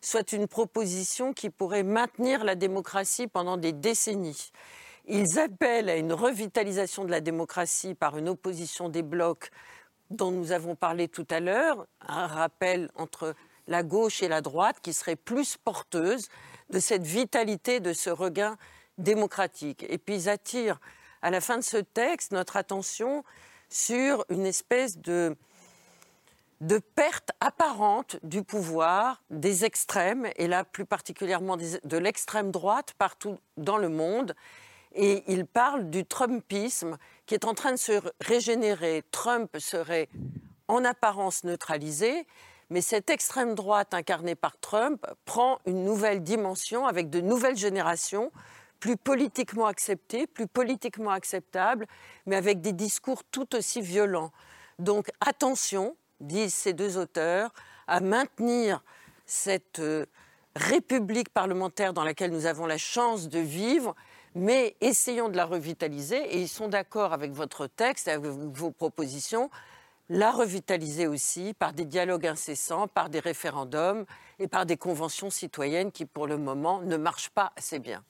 [0.01, 4.51] soit une proposition qui pourrait maintenir la démocratie pendant des décennies.
[5.07, 9.49] Ils appellent à une revitalisation de la démocratie par une opposition des blocs
[10.11, 13.33] dont nous avons parlé tout à l'heure, un rappel entre
[13.65, 16.27] la gauche et la droite qui serait plus porteuse
[16.69, 18.57] de cette vitalité, de ce regain
[18.99, 19.87] démocratique.
[19.89, 20.79] Et puis ils attirent
[21.23, 23.23] à la fin de ce texte notre attention
[23.73, 25.35] sur une espèce de,
[26.61, 33.39] de perte apparente du pouvoir des extrêmes, et là plus particulièrement de l'extrême droite partout
[33.57, 34.35] dans le monde,
[34.93, 39.03] et il parle du Trumpisme qui est en train de se régénérer.
[39.09, 40.07] Trump serait
[40.67, 42.27] en apparence neutralisé,
[42.69, 48.31] mais cette extrême droite incarnée par Trump prend une nouvelle dimension avec de nouvelles générations
[48.83, 51.87] plus politiquement acceptées, plus politiquement acceptables,
[52.25, 54.33] mais avec des discours tout aussi violents.
[54.77, 57.53] Donc attention, disent ces deux auteurs,
[57.87, 58.83] à maintenir
[59.25, 60.05] cette euh,
[60.57, 63.95] république parlementaire dans laquelle nous avons la chance de vivre,
[64.35, 69.49] mais essayons de la revitaliser et ils sont d'accord avec votre texte, avec vos propositions,
[70.09, 74.03] la revitaliser aussi par des dialogues incessants, par des référendums
[74.39, 78.03] et par des conventions citoyennes qui, pour le moment, ne marchent pas assez bien.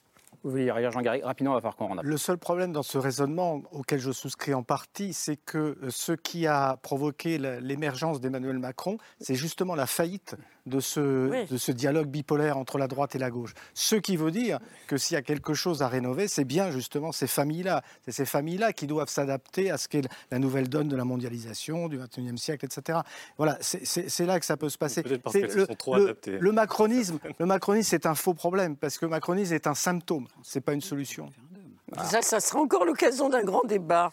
[0.43, 4.11] Réagir, Jean Rapidement, on va faire qu'on Le seul problème dans ce raisonnement, auquel je
[4.11, 9.75] souscris en partie, c'est que euh, ce qui a provoqué l'émergence d'Emmanuel Macron, c'est justement
[9.75, 10.35] la faillite
[10.65, 13.53] de ce, de ce dialogue bipolaire entre la droite et la gauche.
[13.73, 17.11] Ce qui veut dire que s'il y a quelque chose à rénover, c'est bien justement
[17.11, 17.83] ces familles-là.
[18.05, 21.89] C'est ces familles-là qui doivent s'adapter à ce qu'est la nouvelle donne de la mondialisation,
[21.89, 22.99] du XXIe siècle, etc.
[23.37, 25.03] Voilà, c'est là que ça peut se passer.
[25.03, 29.11] le, sont trop le, le macronisme, le macronisme, c'est un faux problème, parce que le
[29.11, 31.29] macronisme est un symptôme, c'est pas une solution.
[32.03, 34.11] Ça, ça sera encore l'occasion d'un grand débat.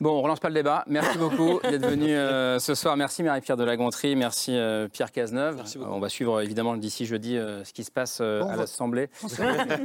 [0.00, 0.84] Bon, on relance pas le débat.
[0.86, 2.96] Merci beaucoup d'être venu euh, ce soir.
[2.96, 5.62] Merci Marie-Pierre de la Gontrie, merci euh, Pierre Cazeneuve.
[5.80, 9.08] on va suivre évidemment d'ici jeudi euh, ce qui se passe à l'Assemblée.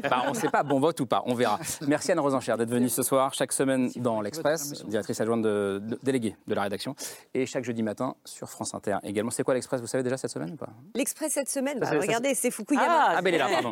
[0.10, 1.60] Bah, on ne sait pas, bon vote ou pas, on verra.
[1.88, 6.36] Merci Anne Rosencher d'être venue ce soir, chaque semaine dans l'Express, directrice adjointe de, déléguée
[6.48, 6.96] de la rédaction,
[7.34, 9.32] et chaque jeudi matin sur France Inter également.
[9.32, 10.70] C'est quoi l'Express Vous savez déjà cette semaine ou pas?
[10.96, 12.88] L'Express cette semaine, bah, regardez, c'est Fukuyama.
[12.89, 13.72] Ah, ah ben il est là, pardon.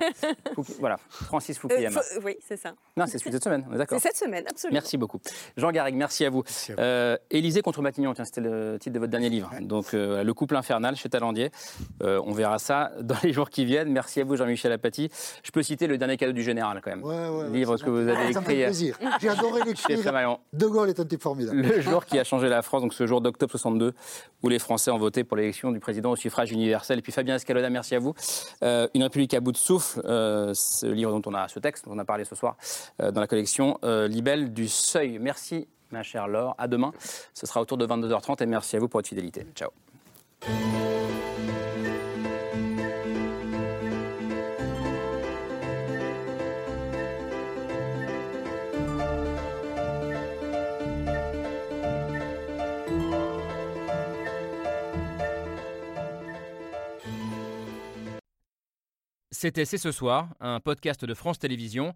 [0.79, 2.01] voilà, Francis Fukuyama.
[2.23, 2.73] oui, c'est ça.
[2.95, 3.99] Non, c'est celui de cette semaine, on est d'accord.
[3.99, 4.75] C'est cette semaine, absolument.
[4.75, 5.19] Merci beaucoup.
[5.57, 6.43] Jean Garrigue, merci à vous.
[6.77, 9.51] Euh, Élysée contre Matignon, tiens, c'était le titre de votre dernier livre.
[9.61, 11.51] Donc, euh, Le couple infernal chez Talandier.
[12.03, 13.91] Euh, on verra ça dans les jours qui viennent.
[13.91, 15.09] Merci à vous, Jean-Michel Apathy.
[15.43, 17.03] Je peux citer Le dernier cadeau du général, quand même.
[17.03, 18.33] Ouais, ouais, livre que vous avez écrit.
[18.33, 18.97] Ça plaisir.
[19.19, 19.99] J'ai adoré l'écrire.
[20.53, 21.61] De Gaulle est un type formidable.
[21.61, 23.93] Le jour qui a changé la France, donc ce jour d'octobre 62,
[24.43, 26.99] où les Français ont voté pour l'élection du président au suffrage universel.
[26.99, 28.13] Et puis Fabien Escalona, merci à vous.
[28.61, 31.99] Une République à bout de souffle, ce livre dont on a, ce texte dont on
[31.99, 32.57] a parlé ce soir,
[32.99, 35.17] dans la collection Libelle du Seuil.
[35.17, 36.53] Merci, ma chère Laure.
[36.59, 36.91] À demain.
[37.33, 39.47] Ce sera autour de 22h30 et merci à vous pour votre fidélité.
[39.55, 39.71] Ciao.
[59.31, 61.95] C'était C'est ce soir, un podcast de France Télévisions.